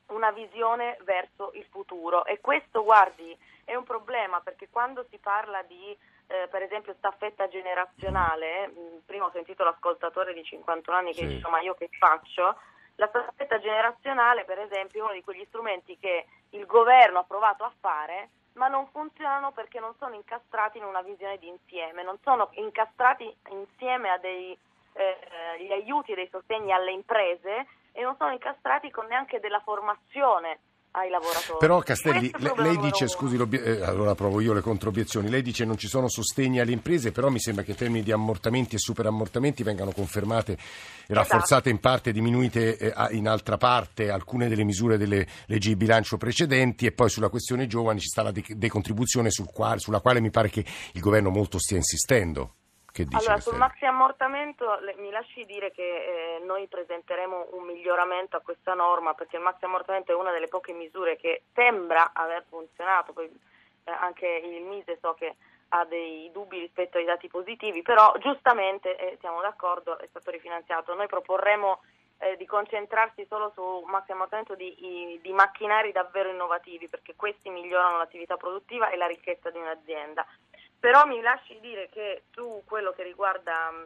una 0.07 0.31
visione 0.31 0.97
verso 1.03 1.51
il 1.55 1.65
futuro 1.65 2.25
e 2.25 2.39
questo, 2.41 2.83
guardi, 2.83 3.35
è 3.63 3.73
un 3.73 3.83
problema 3.83 4.39
perché 4.41 4.69
quando 4.69 5.05
si 5.09 5.17
parla 5.17 5.63
di 5.63 5.97
eh, 6.27 6.47
per 6.47 6.61
esempio 6.61 6.93
staffetta 6.97 7.47
generazionale, 7.47 8.67
mm, 8.67 8.97
prima 9.05 9.25
ho 9.25 9.31
sentito 9.31 9.63
l'ascoltatore 9.63 10.33
di 10.33 10.43
51 10.43 10.97
anni 10.97 11.13
che 11.13 11.27
sì. 11.27 11.27
dice 11.27 11.47
ma 11.49 11.59
io 11.61 11.73
che 11.73 11.89
faccio? 11.97 12.55
La 12.95 13.07
staffetta 13.07 13.59
generazionale, 13.59 14.45
per 14.45 14.59
esempio, 14.59 14.99
è 14.99 15.03
uno 15.03 15.13
di 15.13 15.23
quegli 15.23 15.45
strumenti 15.47 15.97
che 15.97 16.25
il 16.51 16.65
governo 16.65 17.19
ha 17.19 17.23
provato 17.23 17.63
a 17.63 17.73
fare, 17.79 18.29
ma 18.53 18.67
non 18.67 18.87
funzionano 18.87 19.51
perché 19.51 19.79
non 19.79 19.95
sono 19.97 20.13
incastrati 20.13 20.77
in 20.77 20.83
una 20.83 21.01
visione 21.01 21.37
di 21.37 21.47
insieme, 21.47 22.03
non 22.03 22.17
sono 22.23 22.49
incastrati 22.53 23.35
insieme 23.49 24.09
a 24.09 24.17
dei 24.17 24.57
eh, 24.93 25.17
gli 25.59 25.71
aiuti 25.71 26.11
e 26.11 26.15
dei 26.15 26.29
sostegni 26.29 26.71
alle 26.71 26.91
imprese 26.91 27.67
e 27.91 28.01
non 28.03 28.15
sono 28.17 28.31
incastrati 28.31 28.91
con 28.91 29.07
neanche 29.07 29.39
della 29.39 29.59
formazione 29.61 30.59
ai 30.93 31.09
lavoratori. 31.09 31.57
Però 31.59 31.79
Castelli, 31.79 32.31
lei, 32.37 32.53
lei 32.57 32.77
dice, 32.77 33.07
scusi, 33.07 33.35
eh, 33.35 33.81
allora 33.81 34.15
provo 34.15 34.39
io 34.41 34.53
le 34.53 34.61
controobiezioni, 34.61 35.29
lei 35.29 35.41
dice 35.41 35.65
non 35.65 35.77
ci 35.77 35.87
sono 35.87 36.07
sostegni 36.07 36.59
alle 36.59 36.71
imprese, 36.71 37.11
però 37.11 37.29
mi 37.29 37.39
sembra 37.39 37.63
che 37.63 37.71
i 37.71 37.75
termini 37.75 38.03
di 38.03 38.11
ammortamenti 38.11 38.75
e 38.75 38.79
superammortamenti 38.79 39.63
vengano 39.63 39.91
confermate 39.91 40.53
e 40.53 40.55
esatto. 40.55 41.13
rafforzate 41.13 41.69
in 41.69 41.79
parte, 41.79 42.11
diminuite 42.11 42.77
eh, 42.77 42.93
in 43.11 43.27
altra 43.27 43.57
parte 43.57 44.09
alcune 44.09 44.47
delle 44.47 44.63
misure 44.63 44.97
delle 44.97 45.27
leggi 45.47 45.69
di 45.69 45.75
bilancio 45.75 46.17
precedenti 46.17 46.85
e 46.85 46.91
poi 46.91 47.09
sulla 47.09 47.29
questione 47.29 47.65
giovani 47.67 47.99
ci 47.99 48.07
sta 48.07 48.21
la 48.21 48.31
decontribuzione 48.31 49.31
sul 49.31 49.49
quale, 49.51 49.79
sulla 49.79 49.99
quale 49.99 50.21
mi 50.21 50.29
pare 50.29 50.49
che 50.49 50.63
il 50.93 51.01
governo 51.01 51.29
molto 51.29 51.57
stia 51.57 51.77
insistendo. 51.77 52.55
Che 52.93 53.05
dice 53.05 53.17
allora, 53.17 53.39
sul 53.39 53.57
maxi 53.57 53.85
ammortamento 53.85 54.77
le, 54.81 54.93
mi 54.99 55.09
lasci 55.09 55.45
dire 55.45 55.71
che 55.71 55.81
eh, 55.81 56.43
noi 56.45 56.67
presenteremo 56.67 57.47
un 57.53 57.63
miglioramento 57.63 58.37
a 58.37 58.41
questa 58.41 58.75
norma 58.75 59.15
perché 59.15 59.37
il 59.37 59.41
maxi 59.41 59.65
ammortamento 59.65 60.11
è 60.11 60.15
una 60.15 60.29
delle 60.29 60.47
poche 60.47 60.73
misure 60.73 61.17
che 61.17 61.41
sembra 61.55 62.11
aver 62.13 62.45
funzionato, 62.47 63.11
poi 63.11 63.25
eh, 63.85 63.91
anche 63.91 64.27
il 64.27 64.61
Mise 64.61 64.99
so 65.01 65.15
che 65.15 65.35
ha 65.69 65.85
dei 65.85 66.29
dubbi 66.31 66.59
rispetto 66.59 66.99
ai 66.99 67.05
dati 67.05 67.27
positivi, 67.27 67.81
però 67.81 68.13
giustamente, 68.19 68.95
eh, 68.95 69.17
siamo 69.21 69.41
d'accordo, 69.41 69.97
è 69.97 70.05
stato 70.09 70.29
rifinanziato. 70.29 70.93
Noi 70.93 71.07
proporremo 71.07 71.81
eh, 72.19 72.37
di 72.37 72.45
concentrarsi 72.45 73.25
solo 73.27 73.51
su 73.55 73.83
maxi 73.87 74.11
ammortamento 74.11 74.53
di, 74.53 75.19
di 75.19 75.33
macchinari 75.33 75.91
davvero 75.91 76.29
innovativi 76.29 76.87
perché 76.87 77.15
questi 77.15 77.49
migliorano 77.49 77.97
l'attività 77.97 78.37
produttiva 78.37 78.91
e 78.91 78.97
la 78.97 79.07
ricchezza 79.07 79.49
di 79.49 79.57
un'azienda. 79.57 80.23
Però 80.83 81.05
mi 81.05 81.21
lasci 81.21 81.57
dire 81.61 81.87
che 81.87 82.23
su 82.33 82.61
quello 82.65 82.91
che 82.91 83.03
riguarda 83.03 83.71
mm, 83.71 83.83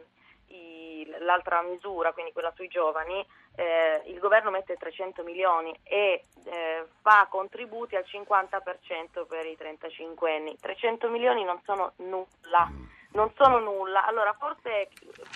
i, 0.48 1.06
l'altra 1.20 1.62
misura, 1.62 2.10
quindi 2.12 2.32
quella 2.32 2.52
sui 2.56 2.66
giovani, 2.66 3.24
eh, 3.54 4.02
il 4.06 4.18
governo 4.18 4.50
mette 4.50 4.74
300 4.74 5.22
milioni 5.22 5.72
e 5.84 6.24
eh, 6.46 6.86
fa 7.00 7.28
contributi 7.30 7.94
al 7.94 8.02
50% 8.04 9.28
per 9.28 9.46
i 9.46 9.56
35 9.56 10.34
anni. 10.34 10.58
300 10.58 11.08
milioni 11.08 11.44
non 11.44 11.60
sono 11.62 11.92
nulla, 11.98 12.68
non 13.12 13.32
sono 13.36 13.60
nulla. 13.60 14.04
Allora 14.04 14.32
forse 14.32 14.68
è 14.68 14.88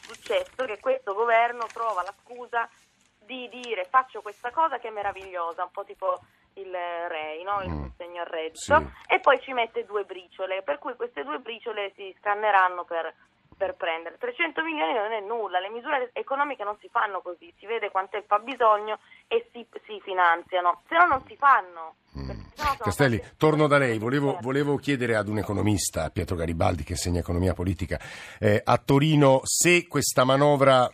successo 0.02 0.64
che 0.64 0.80
questo 0.80 1.14
governo 1.14 1.66
trova 1.72 2.02
la 2.02 2.14
scusa 2.24 2.68
di 3.20 3.48
dire 3.48 3.84
faccio 3.84 4.20
questa 4.20 4.50
cosa 4.50 4.80
che 4.80 4.88
è 4.88 4.90
meravigliosa, 4.90 5.62
un 5.62 5.70
po' 5.70 5.84
tipo 5.84 6.18
il 6.54 6.72
REI, 6.72 7.42
no? 7.42 7.62
il 7.62 7.70
mm. 7.70 7.82
sostegno 7.84 8.20
al 8.20 8.26
reddito, 8.26 8.58
sì. 8.58 8.72
e 9.06 9.20
poi 9.20 9.40
ci 9.40 9.52
mette 9.52 9.84
due 9.84 10.04
briciole, 10.04 10.62
per 10.62 10.78
cui 10.78 10.94
queste 10.94 11.24
due 11.24 11.38
briciole 11.38 11.92
si 11.96 12.14
scanneranno 12.18 12.84
per, 12.84 13.14
per, 13.56 13.74
prendere. 13.74 14.18
300 14.18 14.62
milioni 14.62 14.94
non 14.94 15.12
è 15.12 15.20
nulla, 15.20 15.60
le 15.60 15.70
misure 15.70 16.10
economiche 16.12 16.64
non 16.64 16.76
si 16.80 16.88
fanno 16.90 17.20
così, 17.20 17.52
si 17.58 17.66
vede 17.66 17.90
quanto 17.90 18.16
è 18.16 18.20
il 18.20 18.26
fabbisogno 18.26 18.98
e 19.28 19.48
si, 19.52 19.66
si 19.86 20.00
finanziano, 20.02 20.82
se 20.88 20.96
no 20.96 21.06
non 21.06 21.22
si 21.26 21.36
fanno. 21.36 21.94
Mm. 22.18 22.30
Castelli, 22.78 23.22
torno 23.36 23.66
da 23.66 23.78
lei, 23.78 23.98
volevo, 23.98 24.38
volevo, 24.40 24.76
chiedere 24.76 25.16
ad 25.16 25.28
un 25.28 25.38
economista, 25.38 26.10
Pietro 26.10 26.36
Garibaldi 26.36 26.84
che 26.84 26.92
insegna 26.92 27.20
economia 27.20 27.54
politica, 27.54 27.98
eh, 28.38 28.60
a 28.62 28.78
Torino 28.78 29.40
se 29.44 29.86
questa 29.88 30.24
manovra 30.24 30.88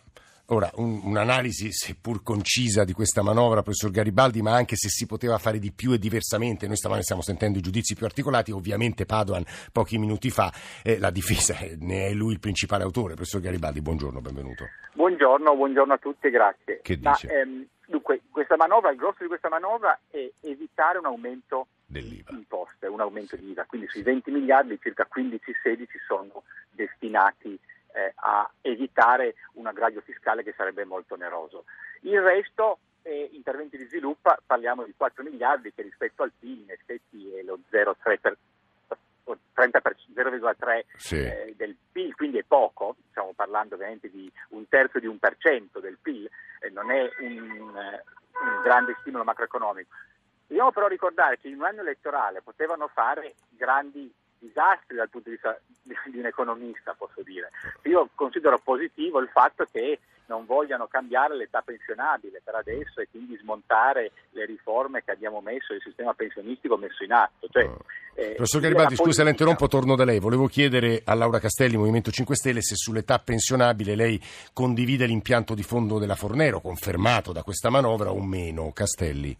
Ora, 0.51 0.71
un, 0.75 0.99
un'analisi 1.03 1.71
seppur 1.71 2.23
concisa 2.23 2.83
di 2.83 2.93
questa 2.93 3.21
manovra, 3.21 3.61
professor 3.61 3.91
Garibaldi, 3.91 4.41
ma 4.41 4.55
anche 4.55 4.75
se 4.75 4.89
si 4.89 5.05
poteva 5.05 5.37
fare 5.37 5.59
di 5.59 5.71
più 5.71 5.91
e 5.91 5.99
diversamente. 5.99 6.65
Noi 6.65 6.75
stamane 6.75 7.03
stiamo 7.03 7.21
sentendo 7.21 7.59
i 7.59 7.61
giudizi 7.61 7.93
più 7.93 8.05
articolati, 8.05 8.51
ovviamente 8.51 9.05
Padoan 9.05 9.43
pochi 9.71 9.99
minuti 9.99 10.31
fa, 10.31 10.51
eh, 10.83 10.97
la 10.97 11.11
difesa 11.11 11.55
eh, 11.59 11.77
ne 11.79 12.07
è 12.07 12.13
lui 12.13 12.33
il 12.33 12.39
principale 12.39 12.83
autore. 12.83 13.13
Professor 13.13 13.41
Garibaldi, 13.41 13.81
buongiorno, 13.81 14.21
benvenuto. 14.21 14.65
Buongiorno, 14.93 15.55
buongiorno 15.55 15.93
a 15.93 15.97
tutti 15.99 16.25
e 16.25 16.29
grazie. 16.31 16.79
Che 16.81 16.97
dice? 16.97 17.27
Ma, 17.27 17.33
ehm, 17.33 17.65
dunque, 17.85 18.21
questa 18.31 18.55
manovra, 18.55 18.89
il 18.89 18.97
grosso 18.97 19.21
di 19.21 19.27
questa 19.27 19.49
manovra 19.49 19.99
è 20.09 20.31
evitare 20.41 20.97
un 20.97 21.05
aumento 21.05 21.67
dell'IVA. 21.85 22.31
imposte, 22.31 22.87
un 22.87 23.01
aumento 23.01 23.35
di 23.35 23.51
IVA, 23.51 23.65
quindi 23.65 23.87
sui 23.87 24.01
20 24.01 24.31
miliardi 24.31 24.79
circa 24.81 25.07
15-16 25.13 25.85
sono 26.07 26.41
destinati 26.71 27.59
eh, 27.93 28.13
a 28.15 28.49
evitare 28.61 29.35
un 29.53 29.67
aggravio 29.67 30.01
fiscale 30.01 30.43
che 30.43 30.53
sarebbe 30.55 30.85
molto 30.85 31.15
oneroso. 31.15 31.65
Il 32.01 32.21
resto, 32.21 32.79
eh, 33.03 33.29
interventi 33.33 33.77
di 33.77 33.85
sviluppo, 33.85 34.35
parliamo 34.45 34.83
di 34.83 34.93
4 34.95 35.23
miliardi 35.23 35.73
che 35.73 35.81
rispetto 35.81 36.23
al 36.23 36.31
PIL 36.37 36.61
in 36.61 36.71
effetti 36.71 37.33
è 37.35 37.43
lo 37.43 37.59
0,3 37.71 38.19
per, 38.19 38.37
30 39.53 39.81
per, 39.81 39.95
0,3 40.15 40.83
sì. 40.95 41.15
eh, 41.15 41.53
del 41.57 41.75
PIL, 41.91 42.15
quindi 42.15 42.37
è 42.37 42.43
poco, 42.47 42.95
stiamo 43.09 43.33
parlando 43.35 43.75
ovviamente 43.75 44.09
di 44.09 44.31
un 44.49 44.67
terzo 44.67 44.99
di 44.99 45.07
un 45.07 45.19
per 45.19 45.35
cento 45.37 45.79
del 45.79 45.97
PIL, 46.01 46.29
non 46.71 46.91
è 46.91 47.09
un, 47.19 47.77
eh, 47.77 48.03
un, 48.41 48.61
grande 48.63 48.95
stimolo 49.01 49.23
macroeconomico. 49.23 49.89
Dobbiamo 50.47 50.71
però 50.71 50.87
ricordare 50.87 51.37
che 51.37 51.47
in 51.47 51.55
un 51.55 51.65
anno 51.65 51.81
elettorale 51.81 52.41
potevano 52.41 52.87
fare 52.87 53.35
grandi 53.49 54.11
disastri 54.39 54.95
dal 54.95 55.09
punto 55.09 55.29
di 55.29 55.35
vista 55.35 55.59
di 56.09 56.19
un 56.19 56.25
economista, 56.25 56.95
posso 56.97 57.21
dire. 57.23 57.49
Io 57.83 58.09
considero 58.15 58.59
positivo 58.59 59.19
il 59.19 59.29
fatto 59.29 59.65
che 59.71 59.99
non 60.29 60.45
vogliano 60.45 60.87
cambiare 60.87 61.35
l'età 61.35 61.61
pensionabile 61.61 62.41
per 62.43 62.55
adesso 62.55 63.01
e 63.01 63.07
quindi 63.09 63.35
smontare 63.37 64.11
le 64.31 64.45
riforme 64.45 65.03
che 65.03 65.11
abbiamo 65.11 65.41
messo, 65.41 65.73
il 65.73 65.81
sistema 65.81 66.13
pensionistico 66.13 66.77
messo 66.77 67.03
in 67.03 67.11
atto. 67.11 67.47
Cioè, 67.49 67.63
eh, 68.13 68.33
Professor 68.35 68.61
Garibaldi, 68.61 68.95
scusi 68.95 69.13
se 69.13 69.23
la 69.23 69.31
interrompo, 69.31 69.67
torno 69.67 69.95
da 69.95 70.05
lei. 70.05 70.19
Volevo 70.19 70.47
chiedere 70.47 71.01
a 71.03 71.13
Laura 71.15 71.39
Castelli, 71.39 71.77
Movimento 71.77 72.11
5 72.11 72.35
Stelle, 72.35 72.61
se 72.61 72.75
sull'età 72.75 73.17
pensionabile 73.19 73.95
lei 73.95 74.21
condivide 74.53 75.05
l'impianto 75.05 75.55
di 75.55 75.63
fondo 75.63 75.97
della 75.97 76.15
Fornero, 76.15 76.61
confermato 76.61 77.31
da 77.31 77.43
questa 77.43 77.69
manovra 77.69 78.11
o 78.11 78.21
meno. 78.21 78.71
Castelli. 78.71 79.35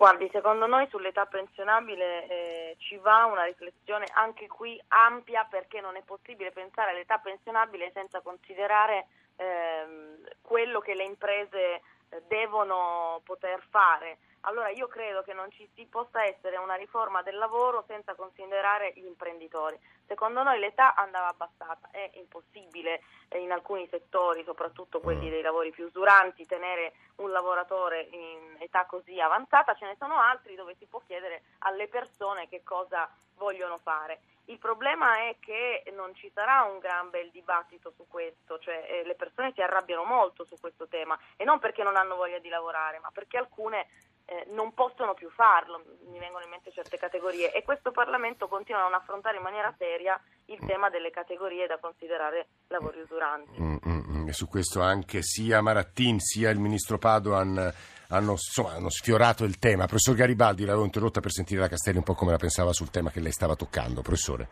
Guardi, 0.00 0.30
secondo 0.32 0.64
noi 0.66 0.88
sull'età 0.88 1.26
pensionabile 1.26 2.26
eh, 2.26 2.76
ci 2.78 2.96
va 2.96 3.26
una 3.26 3.44
riflessione 3.44 4.06
anche 4.14 4.46
qui 4.46 4.80
ampia 4.88 5.44
perché 5.44 5.82
non 5.82 5.94
è 5.94 6.00
possibile 6.02 6.52
pensare 6.52 6.92
all'età 6.92 7.18
pensionabile 7.18 7.90
senza 7.92 8.22
considerare 8.22 9.08
ehm, 9.36 10.26
quello 10.40 10.80
che 10.80 10.94
le 10.94 11.04
imprese 11.04 11.82
devono 12.26 13.20
poter 13.24 13.62
fare 13.70 14.18
allora 14.44 14.70
io 14.70 14.86
credo 14.86 15.22
che 15.22 15.34
non 15.34 15.50
ci 15.50 15.68
si 15.74 15.84
possa 15.84 16.24
essere 16.24 16.56
una 16.56 16.74
riforma 16.74 17.20
del 17.20 17.36
lavoro 17.36 17.84
senza 17.86 18.14
considerare 18.14 18.92
gli 18.94 19.04
imprenditori. 19.04 19.78
Secondo 20.06 20.42
noi 20.42 20.58
l'età 20.58 20.94
andava 20.94 21.28
abbassata, 21.28 21.90
è 21.90 22.10
impossibile 22.14 23.02
eh, 23.28 23.38
in 23.38 23.52
alcuni 23.52 23.86
settori, 23.88 24.42
soprattutto 24.44 25.00
quelli 25.00 25.26
mm. 25.26 25.30
dei 25.30 25.42
lavori 25.42 25.70
più 25.70 25.84
usuranti, 25.84 26.46
tenere 26.46 26.94
un 27.16 27.30
lavoratore 27.30 28.08
in 28.10 28.56
età 28.58 28.86
così 28.86 29.20
avanzata, 29.20 29.74
ce 29.74 29.84
ne 29.84 29.96
sono 29.98 30.18
altri 30.18 30.54
dove 30.54 30.74
si 30.78 30.86
può 30.86 31.02
chiedere 31.06 31.42
alle 31.60 31.86
persone 31.88 32.48
che 32.48 32.62
cosa 32.62 33.08
vogliono 33.36 33.76
fare. 33.76 34.20
Il 34.50 34.58
problema 34.58 35.28
è 35.28 35.36
che 35.38 35.84
non 35.94 36.12
ci 36.16 36.28
sarà 36.34 36.62
un 36.62 36.80
gran 36.80 37.08
bel 37.08 37.30
dibattito 37.30 37.92
su 37.94 38.06
questo, 38.08 38.58
cioè 38.58 38.84
eh, 38.90 39.06
le 39.06 39.14
persone 39.14 39.52
si 39.54 39.62
arrabbiano 39.62 40.02
molto 40.02 40.44
su 40.44 40.56
questo 40.58 40.88
tema 40.88 41.16
e 41.36 41.44
non 41.44 41.60
perché 41.60 41.84
non 41.84 41.96
hanno 41.96 42.16
voglia 42.16 42.40
di 42.40 42.48
lavorare, 42.48 42.98
ma 42.98 43.10
perché 43.12 43.38
alcune 43.38 43.86
eh, 44.24 44.46
non 44.50 44.74
possono 44.74 45.14
più 45.14 45.30
farlo, 45.30 45.84
mi 46.08 46.18
vengono 46.18 46.42
in 46.42 46.50
mente 46.50 46.72
certe 46.72 46.98
categorie 46.98 47.52
e 47.52 47.62
questo 47.62 47.92
Parlamento 47.92 48.48
continua 48.48 48.80
a 48.80 48.84
non 48.84 48.94
affrontare 48.94 49.36
in 49.36 49.42
maniera 49.44 49.72
seria 49.78 50.20
il 50.46 50.58
tema 50.66 50.90
delle 50.90 51.10
categorie 51.10 51.68
da 51.68 51.78
considerare 51.78 52.48
lavori 52.66 53.00
usuranti. 53.00 53.60
Mm, 53.60 53.76
mm, 53.86 54.02
mm. 54.08 54.28
E 54.28 54.32
su 54.32 54.48
questo 54.48 54.82
anche 54.82 55.22
sia 55.22 55.60
Marattin 55.60 56.18
sia 56.18 56.50
il 56.50 56.58
ministro 56.58 56.98
Padoan 56.98 57.72
hanno, 58.10 58.32
insomma, 58.32 58.72
hanno, 58.72 58.90
sfiorato 58.90 59.44
il 59.44 59.58
tema. 59.58 59.86
Professor 59.86 60.14
Garibaldi, 60.14 60.64
l'avevo 60.64 60.84
interrotta 60.84 61.20
per 61.20 61.32
sentire 61.32 61.60
la 61.60 61.68
Castelli 61.68 61.98
un 61.98 62.04
po' 62.04 62.14
come 62.14 62.30
la 62.30 62.38
pensava 62.38 62.72
sul 62.72 62.90
tema 62.90 63.10
che 63.10 63.20
lei 63.20 63.32
stava 63.32 63.56
toccando. 63.56 64.02
Professore. 64.02 64.48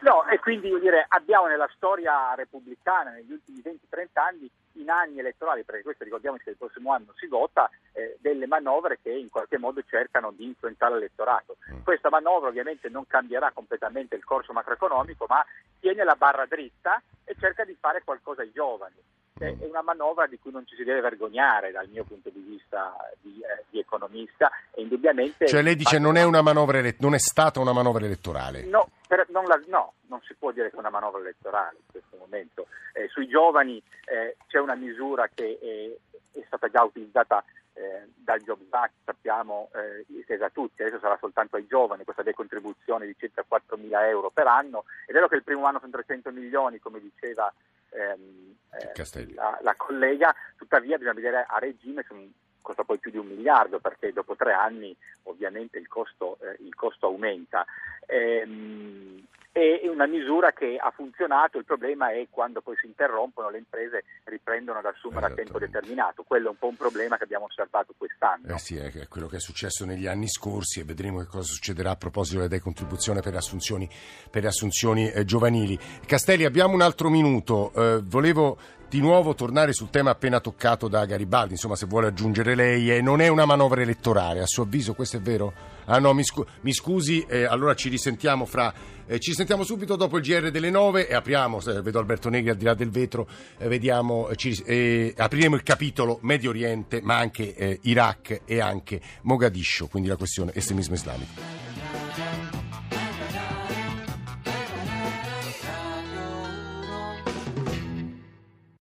No, 0.00 0.26
e 0.26 0.38
quindi 0.38 0.68
dire, 0.78 1.04
abbiamo 1.08 1.46
nella 1.46 1.68
storia 1.74 2.34
repubblicana, 2.34 3.10
negli 3.10 3.32
ultimi 3.32 3.60
20-30 3.64 4.06
anni, 4.14 4.50
in 4.74 4.90
anni 4.90 5.18
elettorali, 5.18 5.64
perché 5.64 5.82
questo 5.82 6.04
ricordiamoci 6.04 6.44
che 6.44 6.50
il 6.50 6.56
prossimo 6.56 6.92
anno 6.92 7.12
si 7.16 7.26
vota, 7.26 7.70
eh, 7.92 8.16
delle 8.20 8.46
manovre 8.46 8.98
che 9.02 9.10
in 9.10 9.30
qualche 9.30 9.58
modo 9.58 9.82
cercano 9.88 10.32
di 10.32 10.44
influenzare 10.44 10.94
l'elettorato. 10.94 11.56
Mm. 11.72 11.82
Questa 11.82 12.10
manovra 12.10 12.48
ovviamente 12.48 12.88
non 12.88 13.06
cambierà 13.06 13.50
completamente 13.52 14.16
il 14.16 14.24
corso 14.24 14.52
macroeconomico, 14.52 15.24
ma 15.28 15.44
tiene 15.80 16.04
la 16.04 16.14
barra 16.14 16.44
dritta 16.46 17.02
e 17.24 17.34
cerca 17.38 17.64
di 17.64 17.76
fare 17.80 18.02
qualcosa 18.04 18.42
ai 18.42 18.52
giovani. 18.52 18.94
Mm. 19.44 19.60
È 19.60 19.66
una 19.66 19.82
manovra 19.82 20.26
di 20.26 20.38
cui 20.38 20.50
non 20.50 20.66
ci 20.66 20.74
si 20.76 20.84
deve 20.84 21.00
vergognare 21.00 21.70
dal 21.70 21.88
mio 21.88 22.04
punto 22.04 22.30
di 22.30 22.40
vista 22.40 22.96
di, 23.20 23.38
eh, 23.40 23.64
di 23.68 23.78
economista 23.78 24.50
e 24.70 24.82
indubbiamente... 24.82 25.46
Cioè 25.46 25.60
lei 25.62 25.76
dice 25.76 25.98
non 25.98 26.16
è, 26.16 26.22
una 26.22 26.40
manovra 26.40 26.78
ele- 26.78 26.96
non 27.00 27.14
è 27.14 27.18
stata 27.18 27.60
una 27.60 27.72
manovra 27.72 28.06
elettorale? 28.06 28.64
No, 28.64 28.88
per, 29.06 29.26
non 29.28 29.44
la, 29.44 29.60
no, 29.66 29.94
non 30.06 30.20
si 30.22 30.34
può 30.34 30.52
dire 30.52 30.70
che 30.70 30.76
è 30.76 30.78
una 30.78 30.90
manovra 30.90 31.20
elettorale 31.20 31.76
in 31.76 31.90
questo 31.90 32.16
momento. 32.16 32.66
Eh, 32.94 33.08
sui 33.08 33.28
giovani 33.28 33.82
eh, 34.06 34.36
c'è 34.46 34.58
una 34.58 34.74
misura 34.74 35.28
che 35.32 35.58
è, 35.60 36.38
è 36.38 36.42
stata 36.46 36.68
già 36.68 36.82
utilizzata 36.82 37.44
eh, 37.76 38.08
dal 38.14 38.40
Jobs 38.40 38.66
Act, 38.70 38.94
sappiamo, 39.04 39.70
eh, 39.74 40.04
estesa 40.18 40.46
a 40.46 40.50
tutti, 40.50 40.82
adesso 40.82 40.98
sarà 40.98 41.16
soltanto 41.18 41.56
ai 41.56 41.66
giovani 41.66 42.04
questa 42.04 42.22
decontribuzione 42.22 43.06
di 43.06 43.14
circa 43.18 43.44
4 43.46 43.76
mila 43.76 44.08
euro 44.08 44.30
per 44.30 44.46
anno. 44.46 44.84
È 45.04 45.12
vero 45.12 45.28
che 45.28 45.36
il 45.36 45.44
primo 45.44 45.66
anno 45.66 45.78
sono 45.78 45.92
300 45.92 46.30
milioni, 46.32 46.78
come 46.78 47.00
diceva 47.00 47.52
ehm, 47.90 48.56
eh, 48.72 49.34
la, 49.34 49.58
la, 49.62 49.74
collega, 49.76 50.34
tuttavia 50.56 50.96
bisogna 50.96 51.14
vedere 51.14 51.44
a 51.46 51.58
regime 51.58 52.02
sono 52.06 52.26
costa 52.62 52.82
poi 52.82 52.98
più 52.98 53.12
di 53.12 53.18
un 53.18 53.26
miliardo 53.26 53.78
perché 53.78 54.12
dopo 54.12 54.34
tre 54.34 54.52
anni 54.52 54.96
ovviamente 55.24 55.78
il 55.78 55.86
costo, 55.86 56.38
eh, 56.40 56.56
il 56.64 56.74
costo 56.74 57.06
aumenta. 57.06 57.64
Ehm, 58.06 59.24
è 59.56 59.88
una 59.88 60.06
misura 60.06 60.52
che 60.52 60.76
ha 60.78 60.92
funzionato, 60.94 61.56
il 61.56 61.64
problema 61.64 62.10
è 62.10 62.26
quando 62.28 62.60
poi 62.60 62.76
si 62.76 62.84
interrompono 62.84 63.48
le 63.48 63.56
imprese 63.56 64.04
riprendono 64.24 64.80
ad 64.80 64.84
assumere 64.84 65.26
a 65.26 65.30
tempo 65.30 65.58
determinato, 65.58 66.24
quello 66.24 66.48
è 66.48 66.50
un 66.50 66.58
po' 66.58 66.66
un 66.66 66.76
problema 66.76 67.16
che 67.16 67.24
abbiamo 67.24 67.46
osservato 67.46 67.94
quest'anno. 67.96 68.54
Eh 68.54 68.58
sì, 68.58 68.76
è 68.76 69.08
quello 69.08 69.28
che 69.28 69.36
è 69.36 69.40
successo 69.40 69.86
negli 69.86 70.06
anni 70.06 70.28
scorsi 70.28 70.80
e 70.80 70.84
vedremo 70.84 71.20
che 71.20 71.26
cosa 71.26 71.50
succederà 71.50 71.92
a 71.92 71.96
proposito 71.96 72.36
della 72.36 72.48
decontribuzione 72.48 73.22
per 73.22 73.32
le 73.32 73.38
assunzioni, 73.38 73.88
per 74.30 74.44
assunzioni 74.44 75.10
eh, 75.10 75.24
giovanili. 75.24 75.78
Castelli, 76.04 76.44
abbiamo 76.44 76.74
un 76.74 76.82
altro 76.82 77.08
minuto, 77.08 77.72
eh, 77.74 78.02
volevo 78.04 78.58
di 78.88 79.00
nuovo 79.00 79.34
tornare 79.34 79.72
sul 79.72 79.90
tema 79.90 80.10
appena 80.10 80.40
toccato 80.40 80.88
da 80.88 81.04
Garibaldi, 81.04 81.52
insomma 81.52 81.74
se 81.74 81.86
vuole 81.86 82.06
aggiungere 82.06 82.54
lei, 82.54 82.90
eh, 82.90 83.00
non 83.00 83.20
è 83.20 83.28
una 83.28 83.44
manovra 83.44 83.82
elettorale, 83.82 84.40
a 84.40 84.46
suo 84.46 84.62
avviso 84.62 84.94
questo 84.94 85.16
è 85.16 85.20
vero? 85.20 85.74
Ah 85.86 85.98
no, 85.98 86.12
mi, 86.14 86.24
scu- 86.24 86.46
mi 86.62 86.72
scusi, 86.72 87.24
eh, 87.28 87.44
allora 87.44 87.74
ci 87.74 87.88
risentiamo 87.88 88.44
fra... 88.44 88.72
Eh, 89.08 89.20
ci 89.20 89.34
sentiamo 89.34 89.62
subito 89.62 89.94
dopo 89.94 90.16
il 90.16 90.24
GR 90.24 90.50
delle 90.50 90.70
9 90.70 91.08
e 91.08 91.14
apriamo, 91.14 91.60
eh, 91.60 91.80
vedo 91.80 92.00
Alberto 92.00 92.28
Negri 92.28 92.50
al 92.50 92.56
di 92.56 92.64
là 92.64 92.74
del 92.74 92.90
vetro, 92.90 93.28
eh, 93.58 93.68
vediamo, 93.68 94.28
ci, 94.34 94.60
eh, 94.64 95.14
apriremo 95.16 95.54
il 95.54 95.62
capitolo 95.62 96.18
Medio 96.22 96.50
Oriente, 96.50 97.00
ma 97.02 97.16
anche 97.16 97.78
Iraq 97.82 98.42
e 98.44 98.60
anche 98.60 99.00
Mogadiscio, 99.22 99.86
quindi 99.86 100.08
la 100.08 100.16
questione 100.16 100.52
estremismo 100.54 100.94
islamico. 100.94 101.65